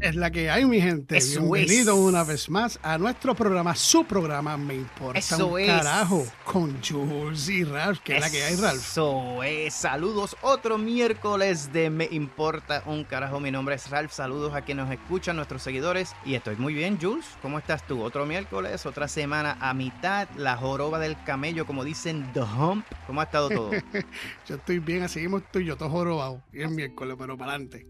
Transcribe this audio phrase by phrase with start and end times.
[0.00, 1.18] Es la que hay, mi gente.
[1.18, 2.00] Eso Bienvenido es.
[2.00, 5.66] una vez más a nuestro programa, su programa Me Importa Eso un es.
[5.66, 8.80] carajo, con Jules y Ralph, que es la que hay, Ralph.
[8.80, 9.74] Eso es.
[9.74, 10.38] Saludos.
[10.40, 13.40] Otro miércoles de Me Importa un carajo.
[13.40, 14.10] Mi nombre es Ralph.
[14.10, 16.14] Saludos a quienes nos escuchan, nuestros seguidores.
[16.24, 17.26] Y estoy muy bien, Jules.
[17.42, 18.02] ¿Cómo estás tú?
[18.02, 20.28] Otro miércoles, otra semana a mitad.
[20.36, 22.86] La joroba del camello, como dicen, The Hump.
[23.06, 23.70] ¿Cómo ha estado todo?
[24.48, 26.42] Yo estoy bien, así mismo estoy yo, todo jorobado.
[26.52, 27.86] Y es miércoles, pero para adelante.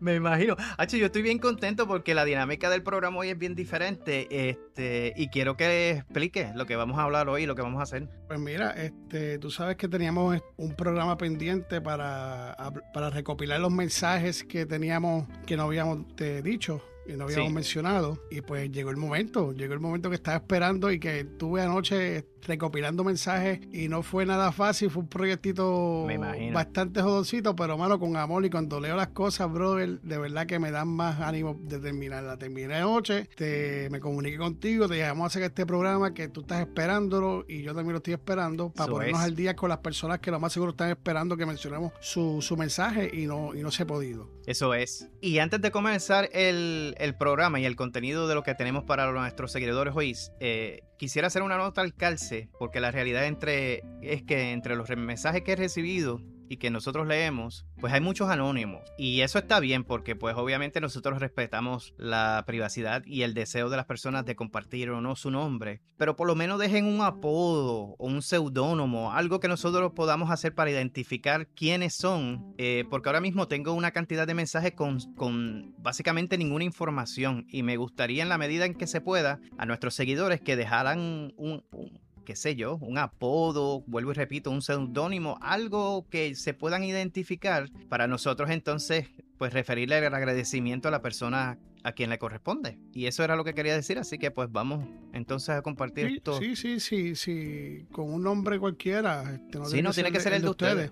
[0.00, 0.56] Me imagino.
[0.76, 4.26] Hacho, yo estoy bien contento porque la dinámica del programa hoy es bien diferente.
[4.30, 7.80] Este, y quiero que explique lo que vamos a hablar hoy y lo que vamos
[7.80, 8.08] a hacer.
[8.26, 12.56] Pues mira, este, tú sabes que teníamos un programa pendiente para,
[12.94, 17.54] para recopilar los mensajes que teníamos, que no habíamos eh, dicho y no habíamos Sí.
[17.54, 18.18] mencionado.
[18.30, 22.26] Y pues llegó el momento, llegó el momento que estaba esperando y que tuve anoche
[22.42, 26.06] recopilando mensajes y no fue nada fácil, fue un proyectito
[26.52, 30.58] bastante jodoncito, pero mano, con amor y cuando leo las cosas, brother, de verdad que
[30.58, 32.36] me dan más ánimo de terminarla.
[32.36, 36.42] Terminé anoche, te, me comuniqué contigo, te dije, vamos a hacer este programa que tú
[36.42, 39.26] estás esperándolo y yo también lo estoy esperando para Eso ponernos es.
[39.26, 42.56] al día con las personas que lo más seguro están esperando que mencionemos su, su
[42.56, 44.28] mensaje y no, y no se ha podido.
[44.48, 45.10] Eso es.
[45.20, 49.12] Y antes de comenzar el, el programa y el contenido de lo que tenemos para
[49.12, 54.22] nuestros seguidores hoy, eh, quisiera hacer una nota al calce, porque la realidad entre, es
[54.22, 58.82] que entre los mensajes que he recibido y que nosotros leemos, pues hay muchos anónimos.
[58.98, 63.76] Y eso está bien porque pues obviamente nosotros respetamos la privacidad y el deseo de
[63.76, 65.80] las personas de compartir o no su nombre.
[65.96, 70.54] Pero por lo menos dejen un apodo o un seudónimo, algo que nosotros podamos hacer
[70.54, 72.54] para identificar quiénes son.
[72.58, 77.46] eh, porque ahora mismo tengo una cantidad de mensajes con, con básicamente ninguna información.
[77.48, 80.98] Y me gustaría en la medida en que se pueda a nuestros seguidores que dejaran
[81.36, 86.52] un- un qué sé yo, un apodo, vuelvo y repito, un seudónimo, algo que se
[86.52, 92.18] puedan identificar para nosotros entonces, pues referirle el agradecimiento a la persona a quien le
[92.18, 92.78] corresponde.
[92.92, 96.14] Y eso era lo que quería decir, así que pues vamos entonces a compartir Sí,
[96.16, 96.38] esto.
[96.38, 99.22] sí, sí, sí, sí, con un nombre cualquiera.
[99.32, 100.90] Este, no Sí, no tiene que ser el de ustedes.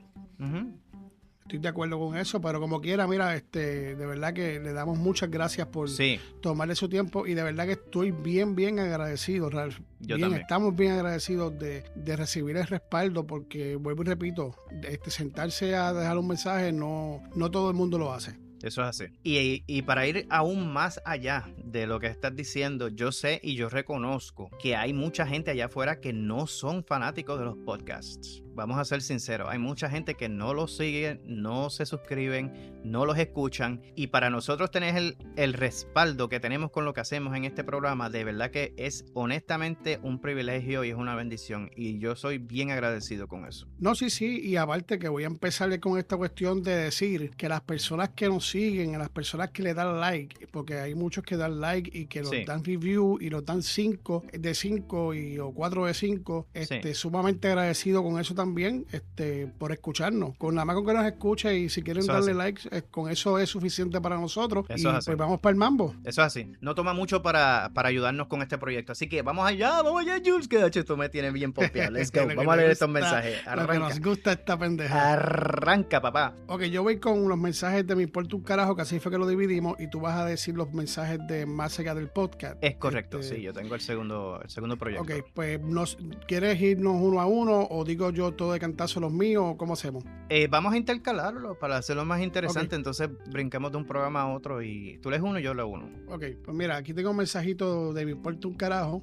[1.47, 4.99] Estoy de acuerdo con eso, pero como quiera, mira, este, de verdad que le damos
[4.99, 9.49] muchas gracias por Sí, tomarle su tiempo y de verdad que estoy bien, bien agradecido,
[9.49, 9.79] Ralph.
[10.01, 10.43] Yo bien, también.
[10.43, 15.93] estamos bien agradecidos de, de recibir el respaldo porque, vuelvo y repito, este, sentarse a
[15.93, 18.37] dejar un mensaje no, no todo el mundo lo hace.
[18.65, 19.05] Eso es así.
[19.23, 23.55] Y, y para ir aún más allá de lo que estás diciendo, yo sé y
[23.55, 28.43] yo reconozco que hay mucha gente allá afuera que no son fanáticos de los podcasts.
[28.56, 33.05] Vamos a ser sinceros, hay mucha gente que no los sigue, no se suscriben, no
[33.05, 33.83] los escuchan.
[33.94, 37.62] Y para nosotros tener el, el respaldo que tenemos con lo que hacemos en este
[37.65, 41.71] programa, de verdad que es honestamente un privilegio y es una bendición.
[41.77, 43.69] Y yo soy bien agradecido con eso.
[43.78, 47.49] No, sí, sí, y aparte que voy a empezarle con esta cuestión de decir que
[47.50, 51.22] las personas que nos siguen, a las personas que le dan like, porque hay muchos
[51.25, 52.45] que dan like y que nos Sí.
[52.47, 57.49] dan review y nos dan 5 de 5 y o 4 de 5, este, sumamente
[57.49, 58.46] agradecido con eso también,
[58.93, 60.37] este, por escucharnos.
[60.37, 63.39] Con nada más con que nos escuche y si quieren Eso darle eh, con eso
[63.39, 64.67] es suficiente para nosotros.
[64.69, 65.07] Eso y es así.
[65.07, 65.95] pues vamos para el mambo.
[66.05, 66.53] Eso es así.
[66.61, 68.93] No toma mucho para, para ayudarnos con este proyecto.
[68.93, 71.93] Así que vamos allá, vamos allá, Jules, que esto me tiene bien pompeado.
[71.93, 72.27] Let's go.
[72.27, 73.45] Vamos a le leer estos mensajes.
[73.45, 74.09] Lo que nos Arranca.
[74.09, 75.13] gusta esta pendeja.
[75.13, 76.34] Arranca, papá.
[76.47, 79.19] Ok, yo voy con los mensajes de mi importa un carajo, que así fue que
[79.19, 82.57] lo dividimos, y tú vas a decir los mensajes de más allá del podcast.
[82.63, 85.03] Es correcto, Este, sí, yo tengo el segundo, el segundo proyecto.
[85.03, 89.13] Ok, pues nos, ¿quieres irnos uno a uno o digo yo todo de cantazo los
[89.13, 90.05] míos o cómo hacemos?
[90.29, 92.77] Eh, vamos a intercalarlo para hacerlo más interesante.
[92.77, 95.89] Entonces brincamos de un programa a otro y tú lees uno y yo leo uno.
[96.09, 99.03] Ok, pues mira, aquí tengo un mensajito de mi importa un carajo,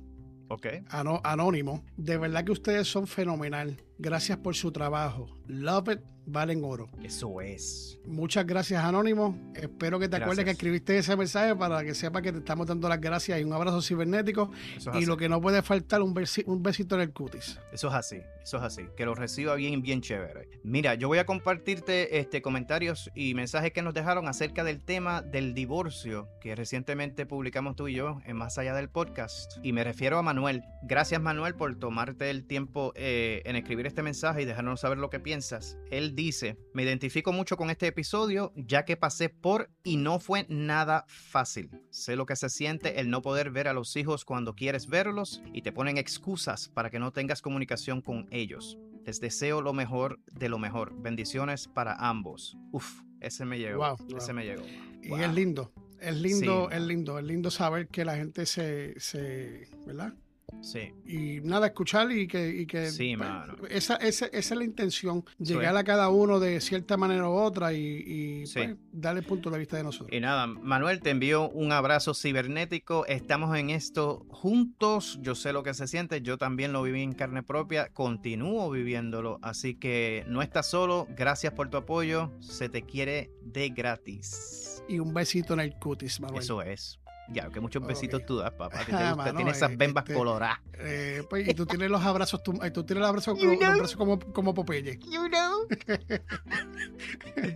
[0.50, 0.68] Ok.
[0.90, 1.84] ano- anónimo.
[1.98, 3.78] De verdad que ustedes son fenomenal.
[3.98, 5.28] Gracias por su trabajo.
[5.48, 6.90] Love it, valen oro.
[7.04, 8.00] Eso es.
[8.06, 9.38] Muchas gracias, Anónimo.
[9.56, 12.90] Espero que te acuerdes que escribiste ese mensaje para que sepa que te estamos dando
[12.90, 14.52] las gracias y un abrazo cibernético.
[14.78, 15.06] Es Y así.
[15.06, 17.60] lo que no puede faltar, un, besi- un besito en el cutis.
[17.72, 18.84] Eso es así, eso es así.
[18.98, 20.50] Que lo reciba bien, bien chévere.
[20.64, 25.22] Mira, yo voy a compartirte este, comentarios y mensajes que nos dejaron acerca del tema
[25.22, 29.54] del divorcio que recientemente publicamos tú y yo en Más Allá del Podcast.
[29.64, 30.64] Y me refiero a Manuel.
[30.84, 35.10] Gracias, Manuel, por tomarte el tiempo eh, en escribir este mensaje y dejarnos saber lo
[35.10, 35.78] que piensas.
[35.92, 40.46] Él dice: Me identifico mucho con este episodio, ya que pasé por y no fue
[40.50, 41.70] nada fácil.
[41.90, 45.42] Sé lo que se siente el no poder ver a los hijos cuando quieres verlos
[45.54, 48.78] y te ponen excusas para que no tengas comunicación con ellos.
[49.06, 50.94] Les deseo lo mejor de lo mejor.
[51.02, 52.56] Bendiciones para ambos.
[52.72, 53.80] Uf, ese me llegó.
[53.80, 54.36] Wow, ese wow.
[54.36, 54.64] me llegó.
[55.02, 55.74] Y es lindo.
[56.00, 56.76] Es lindo, Sí.
[56.78, 60.14] es lindo, es lindo saber que la gente se, se ¿verdad?
[60.62, 60.94] Sí.
[61.06, 62.50] Y nada, escuchar y que...
[62.50, 63.56] Y que Sí, pues, mano.
[63.70, 67.74] esa, esa, esa es la intención, llegar a cada uno de cierta manera u otra
[67.74, 68.60] y, y, Sí.
[68.60, 70.10] pues, darle el punto de vista de nosotros.
[70.12, 73.06] Y nada, Manuel, te envío un abrazo cibernético.
[73.08, 75.20] Estamos en esto juntos.
[75.22, 76.22] Yo sé lo que se siente.
[76.22, 77.90] Yo también lo viví en carne propia.
[77.94, 79.40] Continúo viviéndolo.
[79.42, 81.08] Así que no estás solo.
[81.16, 82.32] Gracias por tu apoyo.
[82.40, 84.84] Se te quiere de gratis.
[84.88, 86.42] Y un besito en el cutis, Manuel.
[86.44, 87.00] Eso es.
[87.30, 88.80] Ya, que muchos besitos tú das, papá.
[88.80, 89.16] Que te gusta.
[89.16, 90.60] mano, Tienes esas eh, bembas este- coloradas.
[90.80, 93.96] Eh, pues, y tú tienes los abrazos, tú, eh, tú tienes los abrazos, los brazos
[93.96, 95.00] como, como Popeye.
[95.10, 95.68] You know.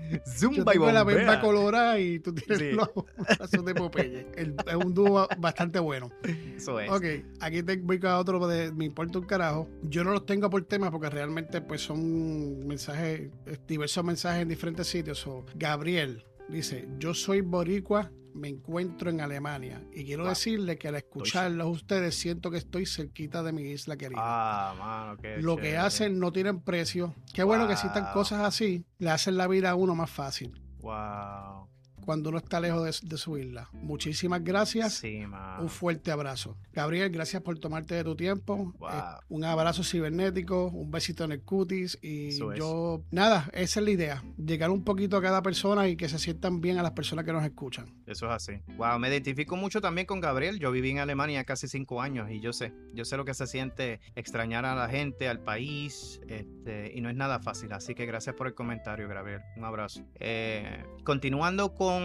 [0.09, 2.71] Yo Zumba y tengo la bemba colorada y tú tienes Sí.
[2.71, 2.89] los
[3.37, 4.27] brazos de Popeye.
[4.35, 6.09] El- es un dúo bastante bueno.
[6.55, 6.89] Eso es.
[6.89, 7.03] Ok,
[7.41, 9.67] aquí te voy con otro de Me importa un carajo.
[9.83, 13.29] Yo no los tengo por tema porque realmente pues son mensajes,
[13.67, 15.19] diversos mensajes en diferentes sitios.
[15.19, 20.29] So, Gabriel dice, yo soy boricua, me encuentro en Alemania y quiero Wow.
[20.29, 24.19] decirle que al escucharlos ustedes siento que estoy cerquita de mi isla querida.
[24.23, 27.13] Ah, mano, qué Lo que hacen no tienen precio.
[27.33, 31.67] Qué bueno que existan cosas así, le hacen la vida a uno más fácil Wow.
[32.07, 33.69] Cuando uno está lejos de, de su isla.
[33.73, 34.93] Muchísimas gracias.
[34.93, 35.25] Sí.
[35.59, 36.55] Un fuerte abrazo.
[36.71, 38.73] Gabriel, gracias por tomarte de tu tiempo.
[38.79, 38.89] Wow.
[38.89, 41.99] Eh, un abrazo cibernético, un besito en el cutis.
[42.01, 42.59] Y Eso es.
[42.59, 44.23] yo, nada, esa es la idea.
[44.37, 47.33] Llegar un poquito a cada persona y que se sientan bien a las personas que
[47.33, 47.93] nos escuchan.
[48.05, 48.53] Eso es así.
[48.77, 50.59] Wow, me identifico mucho también con Gabriel.
[50.59, 53.47] Yo viví en Alemania casi cinco años y yo sé, yo sé lo que se
[53.47, 57.73] siente extrañar a la gente, al país, este, y no es nada fácil.
[57.73, 59.41] Así que gracias por el comentario, Gabriel.
[59.57, 60.05] Un abrazo.
[60.21, 61.96] Eh, continuando con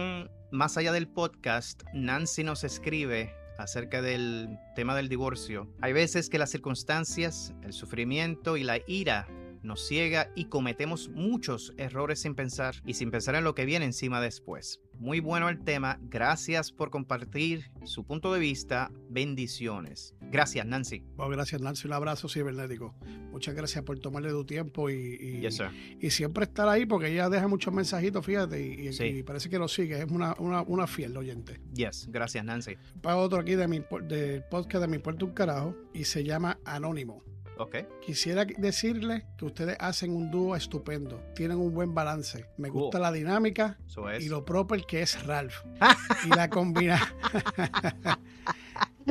[0.51, 5.67] más allá del podcast, Nancy nos escribe acerca del tema del divorcio.
[5.81, 9.27] Hay veces que las circunstancias, el sufrimiento y la ira
[9.63, 13.85] nos ciega y cometemos muchos errores sin pensar y sin pensar en lo que viene
[13.85, 14.81] encima después.
[15.03, 20.15] Muy bueno el tema, gracias por compartir su punto de vista, bendiciones.
[20.21, 21.03] Gracias Nancy.
[21.17, 21.87] Bueno, gracias, Nancy.
[21.87, 22.95] Un abrazo cibernético.
[23.29, 25.67] Muchas gracias por tomarle tu tiempo y, y- Yes, sir.
[25.99, 29.03] y siempre estar ahí porque ella deja muchos mensajitos, fíjate, y, y- Sí.
[29.03, 29.99] y parece que lo sigue.
[30.01, 31.59] Es una, una, una fiel oyente.
[31.73, 32.77] Yes, gracias Nancy.
[33.01, 36.59] Para otro aquí de mi, del podcast de Mi Puerto un Carajo y se llama
[36.63, 37.23] Anónimo.
[37.57, 37.75] Ok.
[38.01, 42.45] Quisiera decirle que ustedes hacen un dúo estupendo, tienen un buen balance.
[42.57, 42.81] Me Cool.
[42.83, 43.77] gusta la dinámica
[44.11, 44.23] es.
[44.25, 45.55] y lo proper que es Ralph.
[46.25, 46.99] y la combina.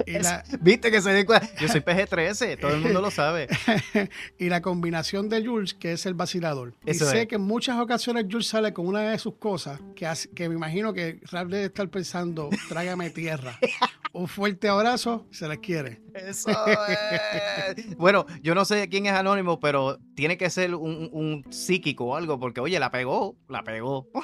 [0.06, 1.48] y, la, Viste que se cuenta.
[1.60, 3.48] Yo soy PG-13, todo el mundo lo sabe.
[4.38, 6.74] y la combinación de Jules, que es el vacilador.
[6.86, 7.28] Eso y sé es.
[7.28, 10.54] que en muchas ocasiones Jules sale con una de sus cosas que, hace- que me
[10.54, 13.58] imagino que Ralph debe estar pensando, trágame tierra.
[14.12, 16.02] un fuerte abrazo, se les quiere.
[16.14, 17.96] Eso es.
[17.96, 22.16] Bueno, yo no sé quién es Anónimo, pero tiene que ser un, un psíquico o
[22.16, 24.08] algo, porque oye, la pegó, la pegó.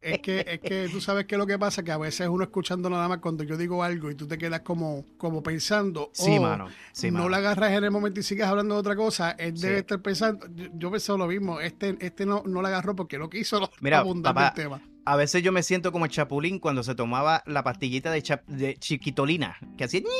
[0.00, 2.90] Es que, es que tú sabes que lo que pasa, que a veces uno escuchando
[2.90, 6.42] nada más cuando yo digo algo y tú te quedas como, como pensando, Sí, oh,
[6.42, 6.68] mano.
[6.92, 7.28] Sí, no mano.
[7.30, 9.66] la agarras en el momento y sigues hablando de otra cosa, él Sí.
[9.66, 13.18] debe estar pensando, yo, yo pensé lo mismo, este, este no, no la agarró porque
[13.18, 14.80] no quiso lo- Mira, abundar papá, tema.
[15.06, 18.46] A veces yo me siento como el chapulín cuando se tomaba la pastillita de, chap-
[18.46, 20.00] de chiquitolina, que hacía...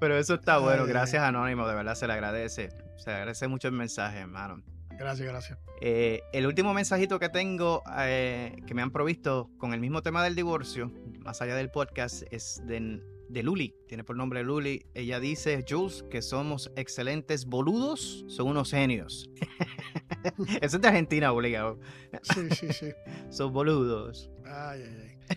[0.00, 2.70] Pero eso está bueno, gracias Anónimo, de verdad se le agradece.
[2.96, 4.62] Se le agradece mucho el mensaje, hermano.
[4.98, 5.58] Gracias, gracias.
[5.80, 10.22] Eh, el último mensajito que tengo eh, que me han provisto con el mismo tema
[10.24, 13.74] del divorcio, más allá del podcast, es de, de Luli.
[13.88, 14.86] Tiene por nombre Luli.
[14.94, 19.28] Ella dice, Jules, que somos excelentes boludos, son unos genios.
[20.60, 21.78] Eso es de Argentina, obligado.
[22.22, 22.86] Sí, sí, sí.
[23.30, 24.30] Son boludos.
[24.44, 25.36] Ay, ay, ay.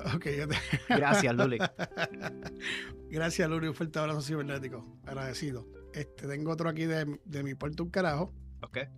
[0.14, 0.56] Ok, yo te-
[0.88, 1.58] Gracias, Luli.
[3.10, 3.68] Gracias, Luri.
[3.68, 4.86] Un fuerte abrazo cibernético.
[5.04, 5.66] Agradecido.
[5.92, 8.32] Este, tengo otro aquí de, de mi puerto un carajo.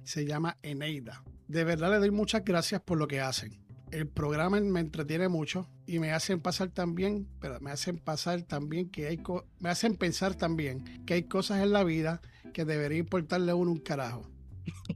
[0.04, 1.22] Se llama Eneida.
[1.48, 3.60] De verdad le doy muchas gracias por lo que hacen.
[3.90, 8.88] El programa me entretiene mucho y me hacen pasar también, pero me hacen pasar también
[8.88, 12.22] que hay co- me hacen pensar también que hay cosas en la vida
[12.54, 14.22] que debería importarle a uno un carajo.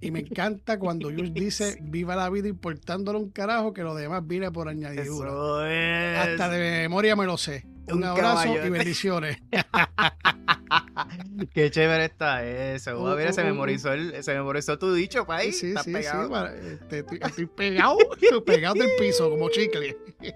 [0.01, 4.27] Y me encanta cuando Jules dice viva la vida importándole un carajo que lo demás
[4.27, 5.31] viene por añadidura.
[5.67, 6.19] Es.
[6.19, 7.67] Hasta de memoria me lo sé.
[7.89, 8.67] Un, Un abrazo caballo.
[8.67, 9.39] y bendiciones.
[11.55, 12.99] Qué chévere está eso.
[13.01, 15.59] Uh, mira, uh, se uh, memorizó, el, se memorizó tu dicho, país.
[15.59, 16.25] sí, sí, pegado.
[16.27, 16.31] sí.
[16.33, 19.97] para- este, estoy, estoy pegado, estoy pegado del piso como chicle.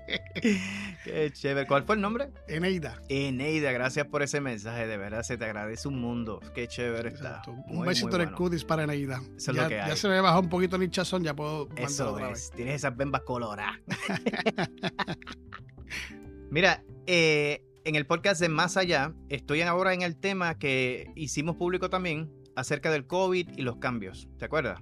[1.04, 1.66] Qué chévere.
[1.66, 2.28] ¿Cuál fue el nombre?
[2.47, 3.00] Eneida.
[3.09, 4.87] Eneida, gracias por ese mensaje.
[4.87, 6.40] De verdad, se te agradece un mundo.
[6.54, 7.42] Qué chévere está.
[7.66, 8.66] Muy, Un besito el bueno.
[8.69, 9.21] para Eneida.
[9.37, 9.88] Eso es ya, lo que hay.
[9.88, 12.45] ya se me bajó un poquito el hinchazón, ya puedo Eso otra vez.
[12.45, 12.50] es.
[12.52, 13.76] Tienes esas bembas coloradas.
[16.50, 21.54] Mira, eh, en el podcast de Más Allá, estoy ahora en el tema que hicimos
[21.54, 24.28] público también acerca del COVID y los cambios.
[24.37, 24.80] ¿Te acuerdas?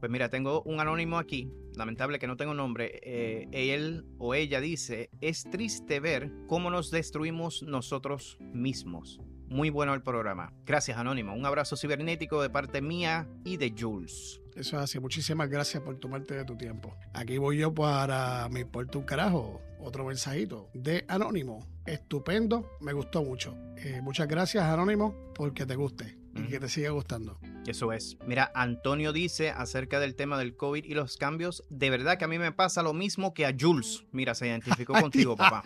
[0.00, 3.00] Pues mira, tengo un anónimo aquí, lamentable que no tengo nombre.
[3.02, 9.18] Eh, él o ella dice, es triste ver cómo nos destruimos nosotros mismos.
[9.48, 10.52] Muy bueno el programa.
[10.66, 11.32] Gracias, Anónimo.
[11.32, 14.42] Un abrazo cibernético de parte mía y de Jules.
[14.58, 14.98] Eso es así.
[14.98, 16.96] Muchísimas gracias por tomarte de tu tiempo.
[17.14, 19.62] Aquí voy yo para Me importa un carajo.
[19.78, 21.64] Otro mensajito de Anónimo.
[21.86, 22.68] Estupendo.
[22.80, 23.56] Me gustó mucho.
[23.76, 27.38] Eh, muchas gracias, Anónimo, porque te guste y que te siga gustando.
[27.68, 28.18] Eso es.
[28.26, 31.64] Mira, Antonio dice acerca del tema del COVID y los cambios.
[31.70, 34.06] De verdad que a mí me pasa lo mismo que a Jules.
[34.10, 35.62] Mira, se identificó contigo, papá.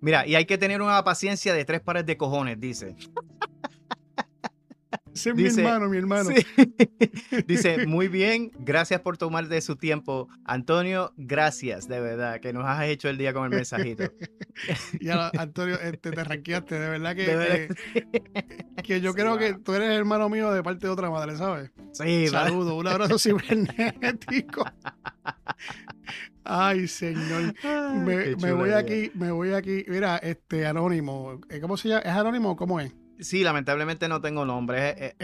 [0.00, 2.96] Mira, y hay que tener una paciencia de tres pares de cojones, dice.
[5.14, 6.30] Ese es mi hermano, mi hermano.
[7.46, 10.28] Dice, muy bien, gracias por tomar de su tiempo.
[10.44, 14.04] Antonio, gracias, de verdad, que nos has hecho el día con el mensajito.
[15.00, 17.68] ya, Antonio, este, te ranqueaste, de verdad que,
[18.82, 21.70] que, yo creo que tú eres hermano mío de parte de otra madre, ¿sabes?
[21.92, 24.64] Sí, Saludos, un abrazo cibernético.
[26.44, 27.54] Ay, señor.
[28.04, 29.84] Me, voy aquí, me voy aquí.
[29.88, 31.40] Mira, este, Anónimo.
[31.48, 32.00] Eh, ¿Cómo se llama?
[32.00, 32.92] ¿Es Anónimo o cómo es?
[33.20, 35.14] Sí, lamentablemente no tengo nombre.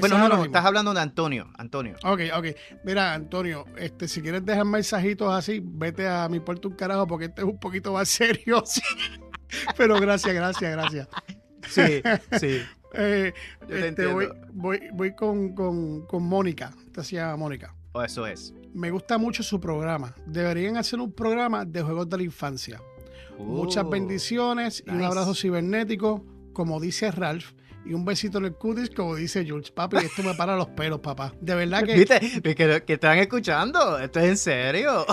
[0.00, 1.50] bueno, no, no, estás hablando de Antonio.
[1.56, 1.96] Antonio.
[2.04, 2.46] Ok, ok.
[2.84, 7.26] Mira, Antonio, este, si quieres dejar mensajitos así, vete a mi puerto un carajo porque
[7.26, 8.62] este es un poquito más serio.
[9.76, 11.08] Pero gracias, gracias, gracias.
[11.68, 12.02] Sí,
[12.38, 12.62] sí.
[12.94, 13.32] eh,
[13.68, 16.72] este, voy, voy, voy con, con, con Mónica.
[17.02, 17.74] Se llama Mónica.
[17.92, 18.52] Oh, eso es.
[18.74, 20.14] Me gusta mucho su programa.
[20.26, 22.80] Deberían hacer un programa de juegos de la infancia.
[23.38, 26.24] Muchas uh, bendiciones y un abrazo cibernético
[26.58, 27.52] como dice Ralph,
[27.84, 29.70] y un besito en el cutis, como dice Jules.
[29.70, 31.32] Papi, esto me para los pelos, papá.
[31.40, 31.94] De verdad que.
[31.94, 32.20] ¿Viste?
[32.84, 33.96] Que, están escuchando.
[34.00, 35.06] Esto es en serio.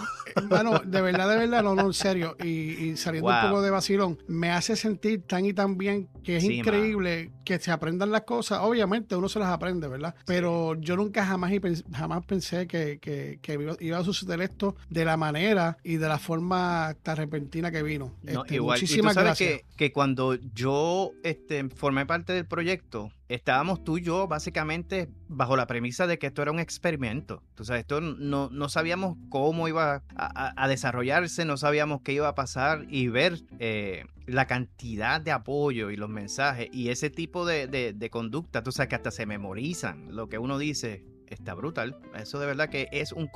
[0.48, 2.36] Bueno, de verdad, de verdad, no, no, en serio.
[2.44, 6.44] Y, saliendo un poco de vacilón, me hace sentir tan y tan bien que es
[6.44, 8.60] increíble que se aprendan las cosas.
[8.62, 10.16] Obviamente uno se las aprende, ¿verdad?
[10.26, 11.52] Pero yo nunca jamás,
[11.94, 16.96] jamás pensé que, que, iba a suceder esto de la manera y de la forma
[17.04, 18.14] tan repentina que vino.
[18.26, 19.50] Este, Muchísimas gracias.
[19.50, 25.58] Que, que cuando yo este, formé parte del proyecto, estábamos tú y yo básicamente bajo
[25.58, 27.42] la premisa de que esto era un experimento.
[27.50, 32.86] Entonces, esto no, no sabíamos cómo iba a, desarrollarse, no sabíamos qué iba a pasar
[32.90, 38.10] y ver eh, la cantidad de apoyo y los mensajes y ese tipo de, de
[38.10, 41.98] conducta, tú que hasta se memorizan lo que uno dice está brutal.
[42.16, 43.30] Eso de verdad que es un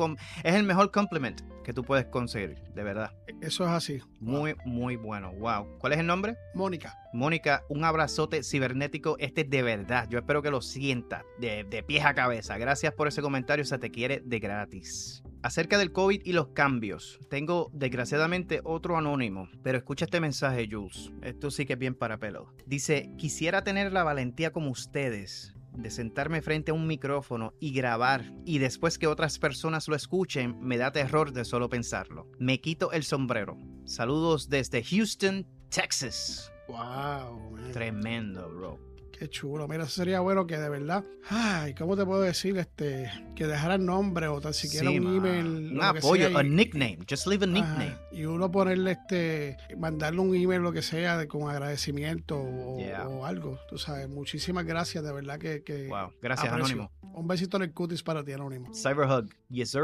[0.44, 3.12] es el mejor compliment que tú puedes conseguir, de verdad.
[3.42, 4.00] Eso es así.
[4.20, 5.32] Muy, muy bueno.
[5.34, 5.78] Wow.
[5.80, 6.36] ¿Cuál es el nombre?
[6.56, 6.98] Mónica.
[7.14, 9.18] Mónica, un abrazote cibernético.
[9.20, 10.08] Este de verdad.
[10.10, 12.58] Yo espero que lo sientas de, de pies a cabeza.
[12.58, 13.66] Gracias por ese comentario.
[13.66, 15.22] Se te quiere de gratis.
[15.42, 21.12] Acerca del COVID y los cambios, tengo desgraciadamente otro anónimo, pero escucha este mensaje, Jules.
[21.22, 22.54] Esto sí que es bien para pelo.
[22.66, 28.32] Dice: Quisiera tener la valentía como ustedes de sentarme frente a un micrófono y grabar
[28.46, 32.28] y después que otras personas lo escuchen, me da terror de solo pensarlo.
[32.40, 33.58] Me quito el sombrero.
[33.86, 36.52] Saludos desde Houston, Texas.
[36.68, 37.58] Wow.
[37.72, 38.89] Tremendo, bro.
[39.20, 39.68] Qué chulo.
[39.68, 41.04] Mira, eso sería bueno que de verdad.
[41.30, 42.58] Ay, ¿cómo te puedo decir?
[42.58, 45.74] Este, que dejaran nombre o tan siquiera un email.
[45.74, 47.00] Un apoyo, un nickname.
[47.08, 47.98] Just leave a nickname.
[48.14, 53.60] y uno ponerle este, mandarle un email, lo que sea, de, con agradecimiento o, algo.
[53.68, 55.64] Tú sabes, muchísimas gracias, de verdad que.
[55.64, 56.90] que wow, gracias, Anónimo.
[57.02, 58.74] Un besito en el cutis para ti, Anónimo.
[58.74, 59.28] Cyberhug.
[59.50, 59.84] Yes, sir.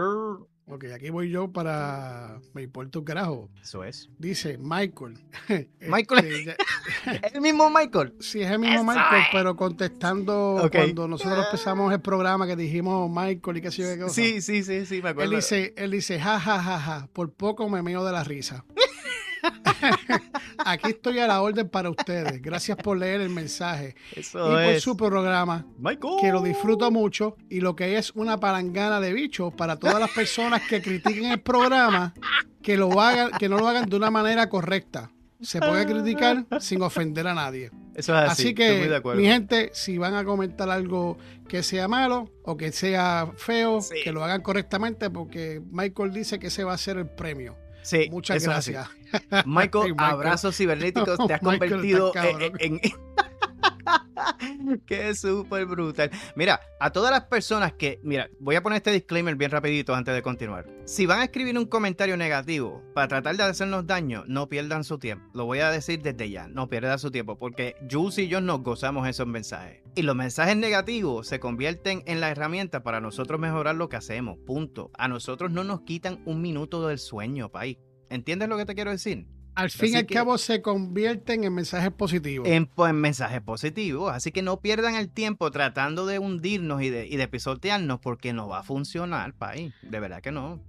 [0.68, 2.40] Ok, aquí voy yo para.
[2.54, 3.50] Me importa un carajo.
[3.62, 4.10] Eso es.
[4.18, 5.20] Dice Michael.
[5.80, 6.26] Michael.
[6.26, 6.56] Este,
[7.28, 8.16] ¿Es el mismo Michael?
[8.20, 13.58] Sí, es el mismo Michael, pero contestando cuando nosotros empezamos el programa que dijimos Michael
[13.58, 14.16] y qué sé yo qué cosa.
[14.16, 15.32] Sí, sí, sí, sí, me acuerdo.
[15.32, 17.10] Él dice, él dice, ja, ja, ja, ja.
[17.14, 18.66] Por poco me meo de la risa.
[20.66, 22.42] Aquí estoy a la orden para ustedes.
[22.42, 25.66] Gracias por leer el mensaje y por su programa,
[26.22, 30.12] que lo disfruto mucho y lo que es una palangana de bichos para todas las
[30.12, 32.14] personas que critiquen el programa,
[32.62, 35.12] que lo hagan, que no lo hagan de una manera correcta.
[35.42, 37.70] Se puede criticar sin ofender a nadie.
[37.94, 38.54] Eso es así.
[38.54, 43.80] que, mi gente, si van a comentar algo que sea malo o que sea feo,
[44.04, 47.56] que lo hagan correctamente porque Michael dice que ese va a ser el premio.
[47.86, 48.90] Sí, muchas gracias.
[49.46, 52.12] Michael, abrazos cibernéticos, te has convertido
[52.60, 52.82] en,
[54.86, 56.12] Qué súper brutal.
[56.36, 60.14] Mira, a todas las personas que, mira, voy a poner este disclaimer bien rapidito antes
[60.14, 60.68] de continuar.
[60.86, 65.00] Si van a escribir un comentario negativo para tratar de hacernos daño, no pierdan su
[65.00, 65.26] tiempo.
[65.34, 68.62] Lo voy a decir desde ya, no pierdan su tiempo, porque Jules y yo nos
[68.62, 69.82] gozamos esos mensajes.
[69.96, 74.38] Y los mensajes negativos se convierten en la herramienta para nosotros mejorar lo que hacemos.
[74.46, 74.92] Punto.
[74.98, 77.78] A nosotros no nos quitan un minuto del sueño, país.
[78.10, 79.28] ¿Entiendes lo que te quiero decir?
[79.56, 82.48] Al fin y al cabo se convierten en mensajes positivos.
[82.48, 84.12] En, pues, mensajes positivos.
[84.14, 88.34] Así que no pierdan el tiempo tratando de hundirnos y de, y de pisotearnos porque
[88.34, 89.74] no va a funcionar, país.
[89.82, 90.60] De verdad que no.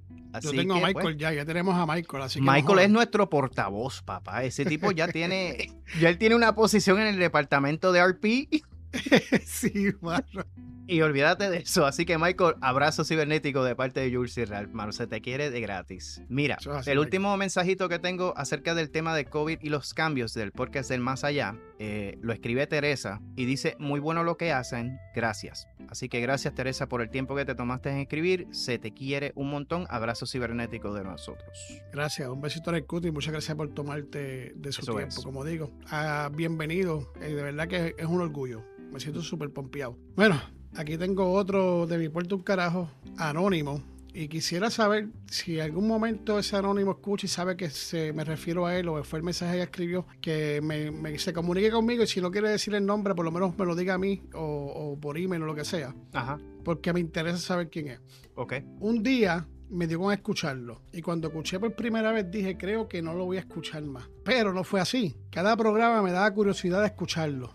[0.40, 2.23] Yo tengo a Michael pues, ya, ya tenemos a Michael.
[2.23, 4.45] Así Michael es nuestro portavoz, papá.
[4.45, 8.62] Ese tipo ya tiene, ya él tiene una posición en el departamento de RP.
[9.45, 10.45] sí, bueno.
[10.88, 11.85] Y olvídate de eso.
[11.85, 14.93] Así que, Michael, abrazo cibernético de parte de Jules y Ralph, mano.
[14.93, 16.23] Se te quiere de gratis.
[16.28, 20.52] Mira, el último mensajito que tengo acerca del tema de COVID y los cambios del
[20.52, 24.99] podcast del Más Allá, eh, lo escribe Teresa y dice: Muy bueno lo que hacen,
[25.14, 25.66] gracias.
[25.88, 28.47] Así que gracias, Teresa, por el tiempo que te tomaste en escribir.
[28.52, 29.87] Se te quiere un montón.
[29.88, 31.83] Abrazo cibernético de nosotros.
[31.93, 35.23] Gracias, un besito en el cuti y muchas gracias por tomarte de su tiempo.
[35.23, 37.12] Como digo, ah, bienvenido.
[37.21, 38.62] Eh, de verdad que es un orgullo.
[38.93, 39.99] Me siento súper pompeado.
[40.14, 40.40] Bueno,
[40.76, 43.83] Aquí tengo otro de mi puerto un carajo, anónimo.
[44.12, 48.66] Y quisiera saber si algún momento ese anónimo escucha y sabe que se, me refiero
[48.66, 52.21] a él o fue el mensaje que escribió, que me, se comunique conmigo y si
[52.21, 55.18] no quiere decir el nombre, por lo menos me lo diga a mí o, por
[55.18, 55.95] email o lo que sea.
[56.12, 56.38] Ajá.
[56.62, 58.00] Porque me interesa saber quién es.
[58.35, 58.54] Ok.
[58.80, 60.83] Un día me dio con escucharlo.
[60.92, 64.09] Y cuando escuché por primera vez dije, creo que no lo voy a escuchar más.
[64.25, 65.16] Pero no fue así.
[65.30, 67.54] Cada programa me daba curiosidad de escucharlo.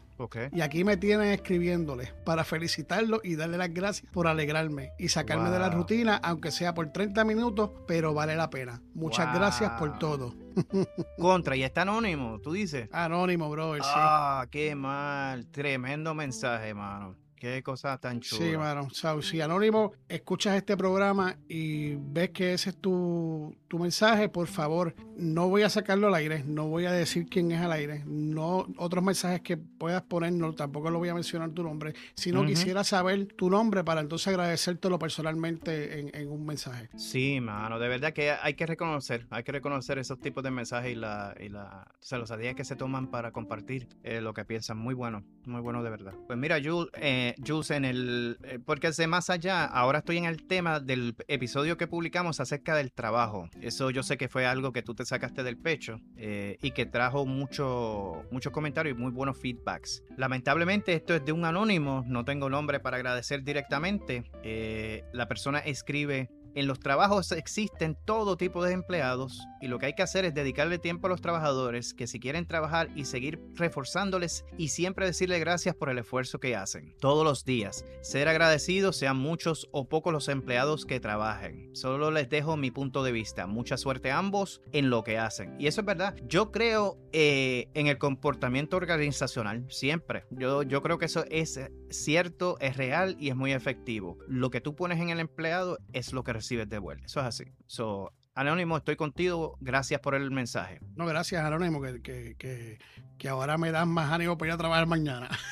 [0.52, 5.50] Y aquí me tienen escribiéndole para felicitarlo y darle las gracias por alegrarme y sacarme
[5.50, 8.82] de la rutina, aunque sea por 30 minutos, pero vale la pena.
[8.94, 10.34] Muchas gracias por todo.
[11.18, 12.90] Contra, y está anónimo, tú dices.
[12.92, 13.76] Anónimo, bro.
[13.82, 15.48] Ah, qué mal.
[15.48, 17.21] Tremendo mensaje, mano.
[17.42, 18.46] Qué cosa tan chula.
[18.46, 18.88] Sí, mano.
[19.24, 24.94] si Anónimo escuchas este programa y ves que ese es tu, tu, mensaje, por favor,
[25.18, 28.68] no voy a sacarlo al aire, no voy a decir quién es al aire, no
[28.78, 32.84] otros mensajes que puedas poner, no, tampoco lo voy a mencionar tu nombre, sino quisiera
[32.84, 36.90] saber tu nombre para entonces agradecértelo personalmente en, un mensaje.
[36.96, 40.92] Sí, mano, de verdad que hay que reconocer, hay que reconocer esos tipos de mensajes
[40.92, 44.78] y la, y la o que se toman para compartir eh, lo que piensan.
[44.78, 46.14] Muy bueno, muy bueno de verdad.
[46.28, 48.38] Pues mira, Jules, eh, Jules, en el.
[48.44, 52.76] Eh, porque de más allá, ahora estoy en el tema del episodio que publicamos acerca
[52.76, 53.50] del trabajo.
[53.62, 56.86] Eso yo sé que fue algo que tú te sacaste del pecho eh, y que
[56.86, 60.04] trajo mucho, muchos comentarios y muy buenos feedbacks.
[60.18, 64.24] Lamentablemente, esto es de un anónimo, no tengo nombre para agradecer directamente.
[64.44, 69.88] Eh, la persona escribe en los trabajos existen todo tipo de empleados y lo que
[69.88, 73.40] hay que hacer es dedicarle tiempo a los trabajadores que si quieren trabajar y seguir
[73.54, 77.86] reforzándoles y siempre decirle gracias por el esfuerzo que hacen todos los días.
[78.02, 81.76] Ser agradecidos sean muchos o pocos los empleados que trabajen.
[81.76, 83.48] Solo les dejo mi punto de vista.
[83.48, 85.56] Mucha suerte a ambos en lo que hacen.
[85.60, 86.16] Y eso es verdad.
[86.28, 90.26] Yo creo eh, en el comportamiento organizacional siempre.
[90.32, 91.60] Yo, yo creo que eso es
[91.90, 94.18] cierto, es real y es muy efectivo.
[94.28, 97.06] Lo que tú pones en el empleado es lo que recibes de vuelta.
[97.06, 97.46] Eso es así.
[97.68, 99.58] So, Anónimo, estoy contigo.
[99.60, 100.80] Gracias por el mensaje.
[100.96, 105.30] No, gracias, Anónimo, que, que, ahora me das más ánimo para ir a trabajar mañana.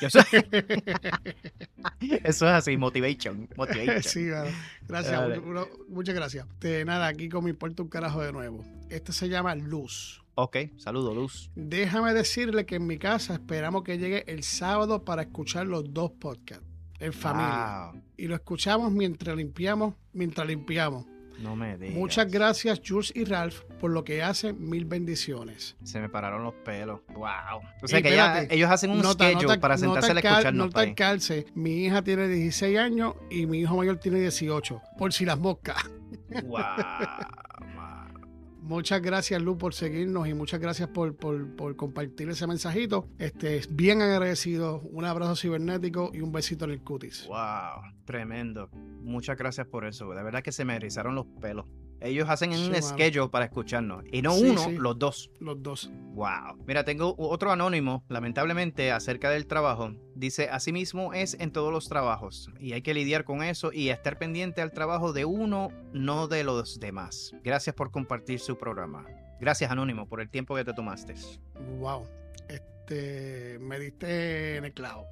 [2.00, 3.48] Eso, es así, motivation.
[3.56, 4.02] motivation.
[4.02, 4.28] Sí,
[4.88, 5.20] gracias,
[5.88, 6.46] muchas gracias.
[6.58, 8.64] De nada, aquí con mi puerto un carajo de nuevo.
[8.88, 10.24] Este se llama Luz.
[10.34, 11.50] Ok, saludo, Luz.
[11.54, 16.12] Déjame decirle que en mi casa esperamos que llegue el sábado para escuchar los dos
[16.12, 16.69] podcasts
[17.00, 17.92] en familia.
[18.16, 21.06] Y lo escuchamos mientras limpiamos, mientras limpiamos.
[21.40, 21.96] No me digas.
[21.96, 24.56] Muchas gracias, Jules y Ralph, por lo que hacen.
[24.68, 25.74] Mil bendiciones.
[25.82, 27.00] Se me pararon los pelos.
[27.14, 27.62] Wow.
[27.82, 28.14] O sea que
[28.50, 30.66] ellos hacen un schedule para sentarse a escucharnos.
[30.66, 31.46] No te calce.
[31.54, 34.82] Mi hija tiene 16 años y mi hijo mayor tiene 18.
[34.98, 35.82] Por si las moscas.
[36.44, 36.60] Wow.
[38.62, 41.16] Muchas gracias, Lu, por seguirnos y muchas gracias por,
[41.76, 43.08] compartir ese mensajito.
[43.18, 44.80] Este, bien agradecido.
[44.90, 47.26] Un abrazo cibernético y un besito en el cutis.
[47.26, 48.68] Wow, tremendo.
[49.02, 50.10] Muchas gracias por eso.
[50.10, 51.66] De verdad que se me erizaron los pelos.
[52.00, 54.04] Ellos hacen un schedule para escucharnos.
[54.10, 55.30] Y no uno, los dos.
[55.38, 55.90] Los dos.
[56.14, 56.64] Wow.
[56.66, 59.92] Mira, tengo otro anónimo, lamentablemente, acerca del trabajo.
[60.14, 62.50] Dice, asimismo es en todos los trabajos.
[62.58, 66.44] Y hay que lidiar con eso y estar pendiente al trabajo de uno, no de
[66.44, 67.34] los demás.
[67.42, 69.06] Gracias por compartir su programa.
[69.40, 71.14] Gracias, Anónimo, por el tiempo que te tomaste.
[71.78, 72.19] Wow.
[72.90, 75.06] Este, me diste en el clavo.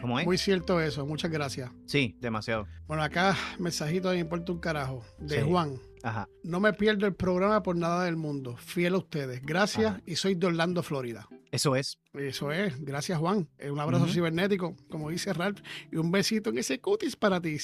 [0.00, 0.26] ¿Cómo es?
[0.26, 1.72] Muy cierto eso, muchas gracias.
[1.84, 2.68] Sí, demasiado.
[2.86, 5.80] Bueno, acá mensajito de importa un carajo, de Juan.
[6.04, 6.28] Ajá.
[6.44, 8.56] No me pierdo el programa por nada del mundo.
[8.56, 9.42] Fiel a ustedes.
[9.42, 11.26] Gracias y soy de Orlando, Florida.
[11.50, 11.98] Eso es.
[12.14, 12.80] Eso es.
[12.80, 13.48] Gracias, Juan.
[13.68, 17.56] Un abrazo cibernético, como dice Ralph, y un besito en ese cutis para ti.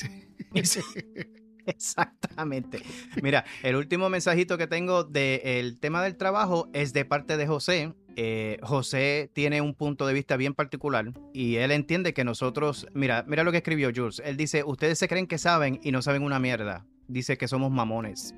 [1.66, 2.82] Exactamente.
[3.22, 7.94] Mira, el último mensajito que tengo del tema del trabajo es de parte de José.
[8.18, 13.24] Eh, José tiene un punto de vista bien particular y él entiende que nosotros, mira,
[13.26, 14.22] mira lo que escribió Jules.
[14.24, 16.86] Él dice, ustedes se creen que saben y no saben una mierda.
[17.08, 18.34] dice que somos mamones.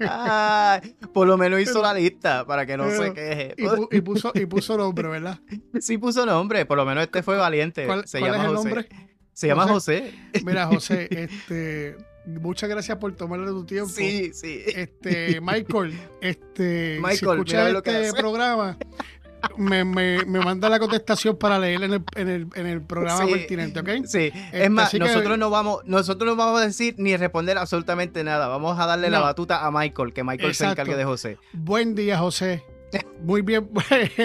[0.00, 3.54] Ay, por lo menos hizo la lista para que no se queje.
[3.56, 5.38] Y, pu- y puso, y puso nombre, ¿verdad?
[5.80, 7.86] Sí puso nombre, por lo menos este fue valiente.
[7.86, 8.68] ¿Cuál, se cuál llama es el José.
[8.68, 8.88] nombre?
[9.32, 10.14] Se llama José.
[10.44, 13.88] Mira, José, este, muchas gracias por tomarle tu tiempo.
[13.90, 14.62] Sí, sí.
[14.66, 18.78] Este, Michael, este, si Michael, escuchas lo que este programa,
[19.58, 23.26] me, me, me manda la contestación para leerla en el, en el, en el programa
[23.26, 23.32] Sí.
[23.32, 23.88] pertinente, ¿ok?
[24.06, 27.14] Sí, Este, es más, así que- nosotros no vamos, nosotros no vamos a decir ni
[27.16, 28.48] responder absolutamente nada.
[28.48, 31.38] Vamos a darle la batuta a Michael, que Michael se encargue de José.
[31.52, 32.64] Buen día, José.
[33.22, 33.70] Muy bien.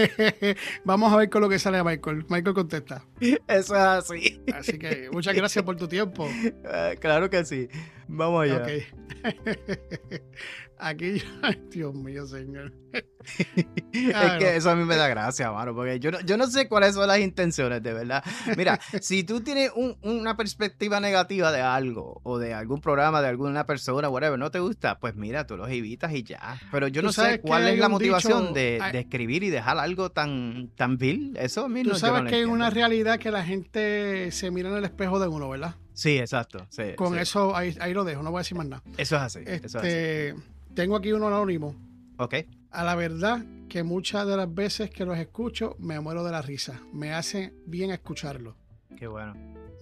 [0.84, 2.26] Vamos a ver con lo que sale a Michael.
[2.30, 3.06] Michael contesta.
[3.20, 4.42] Eso es así.
[4.54, 6.28] Así que muchas gracias por tu tiempo.
[6.72, 7.68] Ah, claro que sí.
[8.08, 8.64] Vamos allá.
[8.64, 10.22] Ok.
[10.82, 11.22] Aquí,
[11.72, 12.72] Dios mío, señor.
[13.92, 16.68] Es que eso a mí me da gracia, mano, porque yo no, yo no sé
[16.70, 18.24] cuáles son las intenciones, de verdad.
[18.58, 23.28] Mira, si tú tienes un- una perspectiva negativa de algo, o de algún programa, de
[23.28, 26.60] alguna persona, whatever, no te gusta, pues mira, tú los evitas y ya.
[26.72, 29.50] Pero yo Tú no sé cuál es la motivación dicho- de, hay- de escribir y
[29.50, 31.36] dejar algo tan, tan vil.
[31.40, 33.44] Eso a mí Tú no yo sabes no lo que hay una realidad que la
[33.44, 35.76] gente se mira en el espejo de uno, ¿verdad?
[35.94, 36.66] Sí, exacto.
[36.70, 37.20] sí, Con sí.
[37.20, 38.82] eso, ahí, ahí lo dejo, no voy a decir más nada.
[38.98, 39.40] Eso es así.
[39.46, 40.42] Eso es así.
[40.74, 41.76] Tengo aquí uno anónimo.
[42.18, 42.36] Ok.
[42.72, 46.42] A la verdad que muchas de las veces que los escucho me muero de la
[46.42, 46.82] risa.
[46.94, 48.56] Me hace bien escucharlo.
[48.98, 49.34] Qué bueno.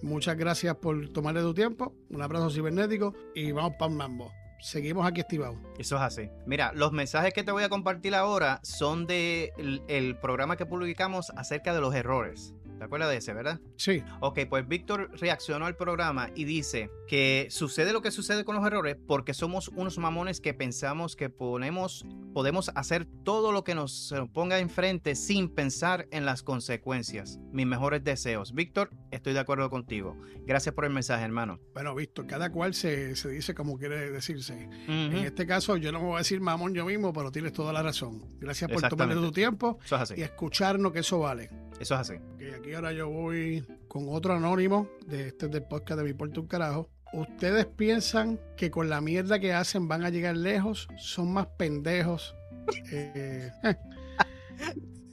[0.02, 1.94] Muchas gracias por tomarle tu tiempo.
[2.10, 4.30] Un abrazo cibernético y vamos para mambo.
[4.60, 5.56] Seguimos aquí activados.
[5.78, 6.30] Eso es así.
[6.46, 10.66] Mira, los mensajes que te voy a compartir ahora son de el, el programa que
[10.66, 12.54] publicamos acerca de los errores.
[12.78, 13.60] ¿Te acuerdas de ese, verdad?
[13.76, 18.54] Sí, Ok, pues Víctor reaccionó al programa y dice que sucede lo que sucede con
[18.56, 23.74] los errores porque somos unos mamones que pensamos que ponemos, podemos hacer todo lo que
[23.74, 27.38] nos ponga enfrente sin pensar en las consecuencias.
[27.52, 28.52] Mis mejores deseos.
[28.54, 30.16] Víctor, estoy de acuerdo contigo.
[30.46, 31.58] Gracias por el mensaje, hermano.
[31.74, 34.68] bueno, visto, cada cual se, se dice como quiere decirse.
[34.84, 34.92] Ujú.
[34.92, 37.72] En este caso, yo no me voy a decir mamón yo mismo, pero tienes toda
[37.72, 38.22] la razón.
[38.38, 39.26] Gracias por tomarle Exactamente.
[39.28, 41.50] tu tiempo es y escucharnos que eso vale.
[41.80, 42.14] Eso es así.
[42.56, 46.48] Aquí ahora yo voy con otro anónimo de este del podcast de Mi Puerto un
[46.48, 46.90] Carajo.
[47.12, 50.88] ¿Ustedes piensan que con la mierda que hacen van a llegar lejos?
[50.96, 52.34] Son más pendejos.
[52.90, 53.50] Eh,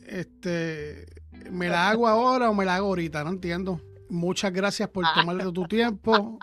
[0.07, 1.05] este,
[1.51, 3.23] ¿me la hago ahora o me la hago ahorita?
[3.23, 3.79] No entiendo.
[4.09, 6.39] Muchas gracias por tomarle tu tiempo.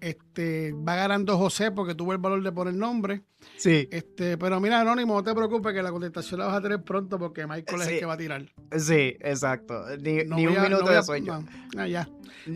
[0.00, 3.22] Este, va ganando José porque tuvo el valor de poner nombre.
[3.56, 3.88] Sí.
[3.90, 7.18] Este, pero mira, Anónimo, no te preocupes que la contestación la vas a tener pronto
[7.18, 8.46] porque Michael es el que va a tirar.
[8.76, 9.84] Sí, exacto.
[10.00, 11.40] Ni, No un a- no minuto voy de a- sueño.
[11.74, 12.08] no, ah, ya.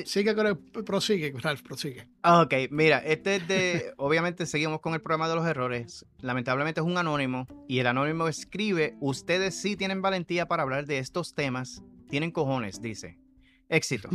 [0.04, 2.08] Sigue con el, prosigue, Ralph, prosigue.
[2.22, 3.92] Ah, Ok, mira, este es de.
[3.96, 6.06] obviamente seguimos con el programa de los errores.
[6.20, 7.46] Lamentablemente es un anónimo.
[7.68, 11.82] Y el anónimo escribe: Ustedes sí tienen valentía para hablar de estos temas.
[12.08, 13.18] Tienen cojones, dice.
[13.68, 14.12] Éxitos.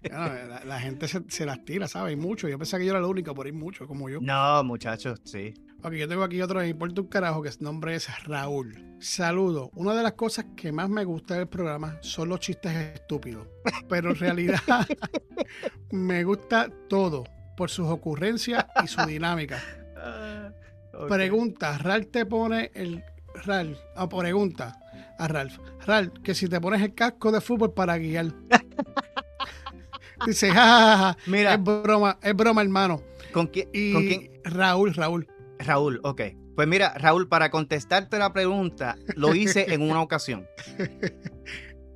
[0.03, 2.12] La, la gente se, se las tira, ¿sabes?
[2.12, 2.47] Hay mucho.
[2.47, 4.19] Yo pensaba que yo era el único, pero hay mucho como yo.
[4.21, 5.53] no, muchachos, sí.
[5.84, 8.84] Ok, yo tengo aquí otro de importa un carajo que su nombre es Raúl.
[8.99, 9.69] Saludo.
[9.75, 13.47] Una de las cosas que más me gusta del programa son los chistes estúpidos.
[13.88, 14.60] Pero en realidad
[15.91, 17.23] me gusta todo
[17.55, 19.62] por sus ocurrencias y su dinámica.
[19.97, 20.51] Ah,
[20.93, 21.08] ok.
[21.08, 23.03] Pregunta, Ralph te pone el.
[23.43, 24.79] Ralph, ah, pregunta
[25.17, 25.60] a Ralph.
[25.86, 28.34] Ralph, que si te pones el casco de fútbol para guiar.
[30.25, 33.01] Dice, ja, ja, ja, ja, Mira, es broma, es broma, hermano.
[33.32, 33.69] ¿con quién?
[33.73, 34.32] Y ¿Con quién?
[34.43, 35.28] Raúl, Raúl.
[35.60, 36.21] Raúl, ok.
[36.56, 40.47] Pues mira, Raúl, para contestarte la pregunta, lo hice en una ocasión.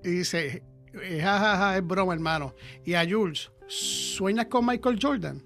[0.01, 2.55] Y dice, eh, ja, ja, ja, es broma, hermano.
[2.85, 5.43] Y a Jules, ¿sueñas con Michael Jordan?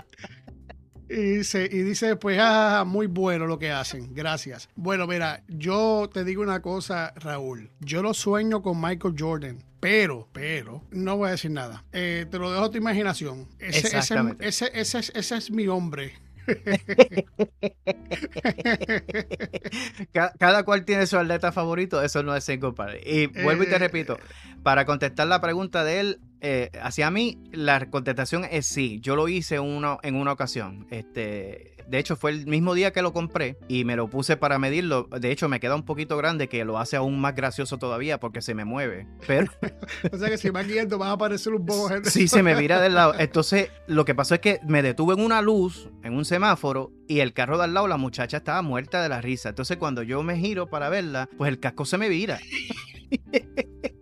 [1.15, 4.13] y dice, y dice, pues, ja, ja, ja, muy bueno lo que hacen.
[4.13, 4.69] Gracias.
[4.75, 7.69] Bueno, mira, yo te digo una cosa, Raúl.
[7.79, 9.63] Yo lo sueño con Michael Jordan.
[9.79, 11.83] Pero, pero, no voy a decir nada.
[11.91, 13.47] Eh, te lo dejo a tu imaginación.
[13.59, 14.47] Ese, ese, Exactamente.
[14.47, 16.13] ese, ese es- ese es mi hombre.
[20.13, 23.01] Ca- Cada cual tiene su atleta favorito, eso no es sin compadre.
[23.05, 24.17] Y vuelvo y te Eh, repito,
[24.63, 28.99] para contestar la pregunta de él, eh, hacia mí, la contestación es sí.
[29.01, 30.87] Yo lo hice una, en una ocasión.
[30.91, 34.57] Este, de hecho, fue el mismo día que lo compré y me lo puse para
[34.59, 35.07] medirlo.
[35.19, 38.41] De hecho, me queda un poquito grande que lo hace aún más gracioso todavía porque
[38.41, 39.07] se me mueve.
[39.27, 39.51] Pero
[40.11, 42.09] O sea que si vas guiando vas a aparecer un poco gente.
[42.09, 43.13] sí se me vira del lado.
[43.17, 47.19] Entonces, lo que pasó es que me detuve en una luz, en un semáforo, y
[47.19, 49.49] el carro de al lado, la muchacha estaba muerta de la risa.
[49.49, 52.39] Entonces, cuando yo me giro para verla, pues el casco se me vira.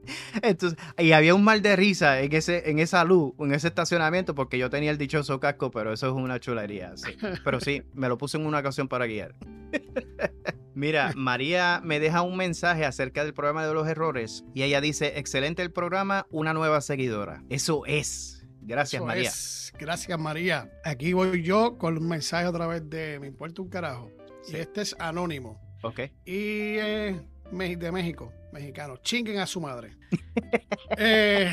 [0.50, 4.36] Entonces, y había un mal de risa en ese, en esa luz, en ese estacionamiento,
[4.36, 6.96] porque yo tenía el dichoso casco, pero eso es una chulería.
[6.98, 7.16] sí.
[7.44, 9.34] Pero sí, me lo puse en una ocasión para guiar.
[10.76, 15.18] Mira, María me deja un mensaje acerca del programa de los errores y ella dice,
[15.20, 17.44] excelente el programa, una nueva seguidora.
[17.50, 18.46] Eso es.
[18.62, 19.30] Gracias, Eso María.
[19.30, 19.74] es.
[19.78, 20.72] Gracias, María.
[20.84, 24.10] Aquí voy yo con un mensaje otra vez de Me importa un carajo.
[24.44, 24.54] Sí.
[24.58, 25.62] Y este es anónimo.
[25.84, 26.00] Ok.
[26.26, 28.98] Y eh, de México, mexicano.
[28.98, 29.96] Chinguen a su madre.
[30.98, 31.52] eh,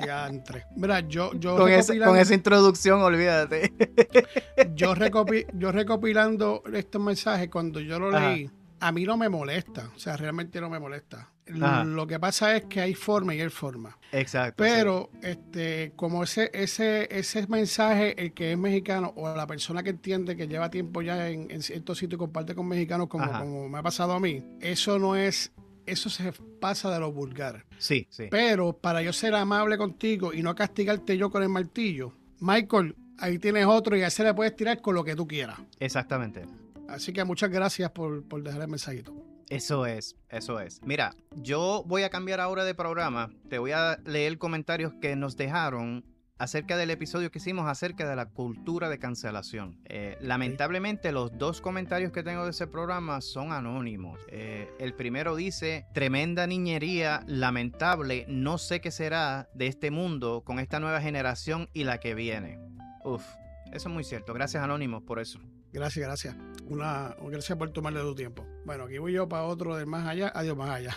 [0.00, 0.64] diantre.
[0.76, 3.72] Mira, yo, yo, Con, esa- con esa introducción, olvídate.
[4.74, 8.30] yo, recopi- yo recopilando estos mensajes, cuando yo lo Ajá.
[8.30, 9.90] leí, a mí no me molesta.
[9.94, 11.30] O sea, realmente no me molesta.
[11.60, 11.84] Ajá.
[11.84, 13.96] Lo que pasa es que hay forma y hay forma.
[14.12, 14.64] Exacto.
[14.64, 14.70] sí.
[14.70, 19.90] Pero, este, como ese, ese, ese mensaje, el que es mexicano, o la persona que
[19.90, 23.40] entiende que lleva tiempo ya en, en ciertos sitios y comparte con mexicanos, como, Ajá.
[23.40, 25.52] como me ha pasado a mí, eso no es,
[25.86, 27.64] eso se pasa de lo vulgar.
[27.78, 28.24] Sí, sí.
[28.30, 33.38] Pero para yo ser amable contigo y no castigarte yo con el martillo, Michael, ahí
[33.38, 35.58] tienes otro y a ese le puedes tirar con lo que tú quieras.
[35.78, 36.44] Exactamente.
[36.88, 39.14] Así que muchas gracias por, por dejar el mensajito.
[39.48, 40.80] Eso es, eso es.
[40.82, 43.30] Mira, yo voy a cambiar ahora de programa.
[43.48, 46.04] Te voy a leer comentarios que nos dejaron
[46.38, 49.78] acerca del episodio que hicimos acerca de la cultura de cancelación.
[49.84, 54.20] Eh, lamentablemente los dos comentarios que tengo de ese programa son anónimos.
[54.28, 60.58] Eh, el primero dice, tremenda niñería, lamentable, no sé qué será de este mundo con
[60.58, 62.58] esta nueva generación y la que viene.
[63.04, 63.24] Uf,
[63.72, 64.34] eso es muy cierto.
[64.34, 65.40] Gracias Anónimos por eso.
[65.76, 66.34] Gracias, gracias.
[66.68, 68.46] Una, gracias por tomarle tu tiempo.
[68.64, 70.32] Bueno, aquí voy yo para otro del más allá.
[70.34, 70.96] Adiós, más allá.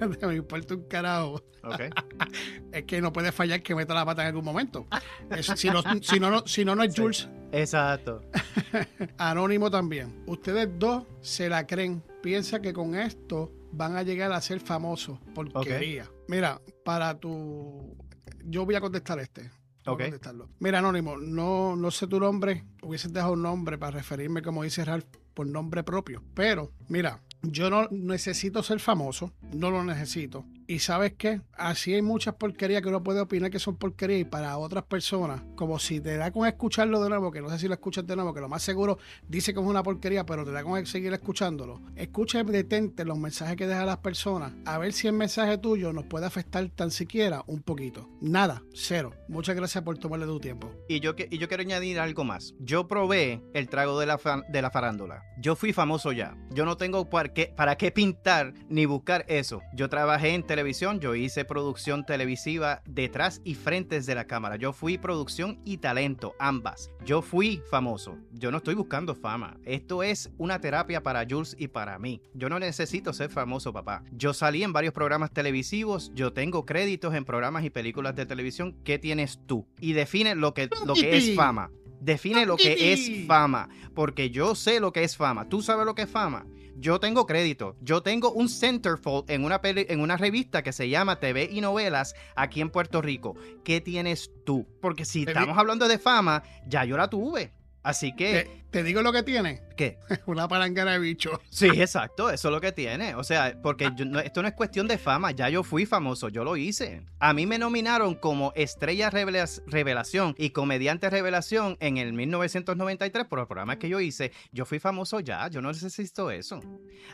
[0.26, 1.34] me importa un carajo.
[1.62, 1.80] Ok.
[2.72, 4.86] Es que no puede fallar que meta la pata en algún momento.
[5.56, 7.00] Si, no, si, no, no- si no, no es Sí.
[7.02, 7.28] Jules.
[7.52, 8.22] Exacto.
[9.18, 10.22] Anónimo también.
[10.26, 12.02] Ustedes dos se la creen.
[12.22, 15.18] Piensa que con esto van a llegar a ser famosos.
[15.34, 16.10] Porquería.
[16.28, 17.94] Mira, para tu.
[18.44, 19.50] Yo voy a contestar este.
[19.92, 20.02] Ok.
[20.02, 20.48] contestarlo.
[20.58, 22.64] Mira, Anónimo, no, no sé tu nombre.
[22.82, 26.22] Hubieses dejado un nombre para referirme, como dice Ralph, por nombre propio.
[26.34, 29.32] Pero, mira, yo no necesito ser famoso.
[29.52, 30.44] No lo necesito.
[30.70, 31.40] Y sabes qué?
[31.54, 35.40] Así hay muchas porquerías que uno puede opinar que son porquerías y para otras personas,
[35.56, 38.14] como si te da con escucharlo de nuevo, que no sé si lo escuchas de
[38.14, 41.10] nuevo, que lo más seguro dice que es una porquería, pero te da con seguir
[41.14, 41.80] escuchándolo.
[41.96, 45.94] Escucha y detente los mensajes que dejan las personas, a ver si el mensaje tuyo
[45.94, 48.06] nos puede afectar tan siquiera un poquito.
[48.20, 49.14] Nada, cero.
[49.26, 50.70] Muchas gracias por tomarle tu tiempo.
[50.86, 52.54] Y yo, y yo quiero añadir algo más.
[52.60, 55.22] Yo probé el trago de la, de la farándula.
[55.40, 56.36] Yo fui famoso ya.
[56.50, 59.62] Yo no tengo para qué, para qué pintar ni buscar eso.
[59.72, 64.56] Yo trabajé en televisión, yo hice producción televisiva detrás y frentes de la cámara.
[64.56, 66.90] Yo fui producción y talento, ambas.
[67.04, 68.18] Yo fui famoso.
[68.32, 69.56] Yo no estoy buscando fama.
[69.64, 72.20] Esto es una terapia para Jules y para mí.
[72.34, 74.02] Yo no necesito ser famoso, papá.
[74.10, 78.76] Yo salí en varios programas televisivos, yo tengo créditos en programas y películas de televisión.
[78.82, 79.64] ¿Qué tienes tú?
[79.78, 81.70] Y define lo que, lo que es fama.
[82.00, 85.48] Define lo que es fama, porque yo sé lo que es fama.
[85.48, 86.46] ¿Tú sabes lo que es fama?
[86.80, 87.76] Yo tengo crédito.
[87.80, 91.60] Yo tengo un centerfold en una, peli- en una revista que se llama TV y
[91.60, 93.34] Novelas aquí en Puerto Rico.
[93.64, 94.66] ¿Qué tienes tú?
[94.80, 97.52] Porque si estamos hablando de fama, ya yo la tuve.
[97.82, 99.62] Así que, Te, digo lo que tiene.
[99.76, 99.98] ¿qué?
[100.26, 101.40] Una palangana de bicho.
[101.50, 103.14] Sí, exacto, eso es lo que tiene.
[103.14, 106.28] O sea, porque yo no- esto no es cuestión de fama, ya yo fui famoso,
[106.28, 107.02] yo lo hice.
[107.20, 113.38] A mí me nominaron como estrella revela- revelación y comediante revelación en el 1993 por
[113.38, 114.32] el programa que yo hice.
[114.52, 116.60] Yo fui famoso ya, yo no necesito eso.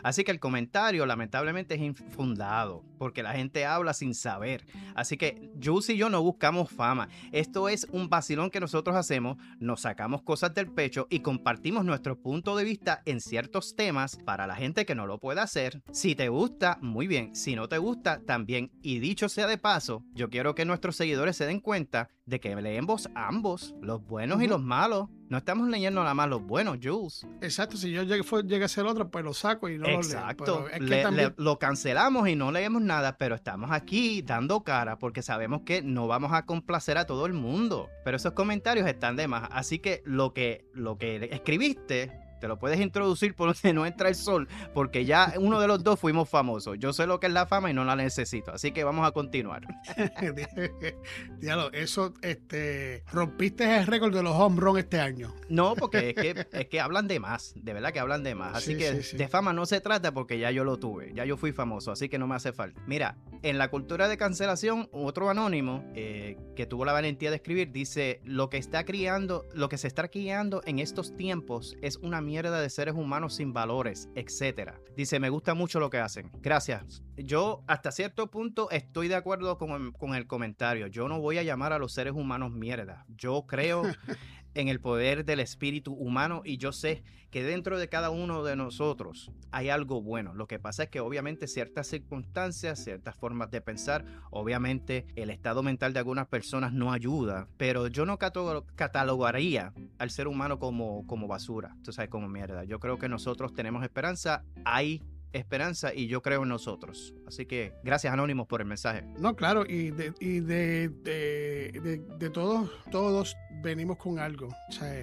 [0.03, 4.64] Así que el comentario lamentablemente es infundado, porque la gente habla sin saber.
[4.95, 7.09] Así que Jules y yo no buscamos fama.
[7.31, 11.43] Esto es un vacilón que nosotros hacemos, nos sacamos cosas del pecho y compartimos
[11.85, 15.83] nuestro punto de vista en ciertos temas para la gente que no lo puede hacer.
[15.92, 17.35] Si te gusta, muy bien.
[17.35, 18.70] Si no te gusta, también.
[18.83, 22.54] Y dicho sea de paso, yo quiero que nuestros seguidores se den cuenta de que
[22.57, 25.09] leemos ambos, los buenos y los malos.
[25.30, 27.26] No estamos leyendo nada más los buenos, Jules.
[27.40, 30.60] Exacto, si yo fue- llegue a ser otro, pues lo saco y no Exacto.
[30.60, 30.78] lo leo.
[30.80, 35.62] Le- también- lo cancelamos y no leemos nada, pero estamos aquí dando cara porque sabemos
[35.64, 37.88] que no vamos a complacer a todo el mundo.
[38.04, 39.48] Pero esos comentarios están de más.
[39.50, 42.12] Así que lo que, lo que escribiste.
[42.44, 45.83] Te lo puedes introducir por donde no entra el sol, porque ya uno de los
[45.83, 46.76] dos fuimos famosos.
[46.78, 48.52] Yo sé lo que es la fama y no la necesito.
[48.52, 49.62] Así que vamos a continuar.
[51.38, 55.35] Diablo, eso, este, rompiste el récord de los home run este año.
[55.48, 58.54] No, porque es que, es que hablan de más, de verdad que hablan de más.
[58.57, 59.16] Así Sí, que sí, sí.
[59.16, 62.11] de fama no se trata porque ya yo lo tuve, ya yo fui famoso, así
[62.11, 62.78] que no me hace falta.
[62.87, 67.72] Mira, en la cultura de cancelación, otro anónimo eh, que tuvo la valentía de escribir
[67.72, 72.20] dice, lo que está criando, lo que se está criando en estos tiempos es una
[72.20, 74.81] mierda de seres humanos sin valores, etcétera.
[74.97, 76.31] Dice, me gusta mucho lo que hacen.
[76.40, 77.03] Gracias.
[77.16, 80.88] Yo hasta cierto punto estoy de acuerdo con el comentario.
[80.88, 83.05] Yo no voy a llamar a los seres humanos mierda.
[83.09, 83.83] Yo creo
[84.55, 88.55] en el poder del espíritu humano y yo sé que dentro de cada uno de
[88.55, 90.35] nosotros hay algo bueno.
[90.35, 95.62] Lo que pasa es que obviamente ciertas circunstancias, ciertas formas de pensar, obviamente el estado
[95.62, 101.27] mental de algunas personas no ayuda, pero yo no catalogaría al ser humano como, como
[101.27, 102.62] basura, tú sabes, como mierda.
[102.64, 105.03] Yo creo que nosotros tenemos esperanza, hay
[105.35, 107.14] esperanza y yo creo en nosotros.
[107.27, 109.03] Así que gracias Anónimos por el mensaje.
[109.18, 114.49] No, claro, y de, y de, de, todos, todos venimos con algo.
[114.68, 114.94] O sea,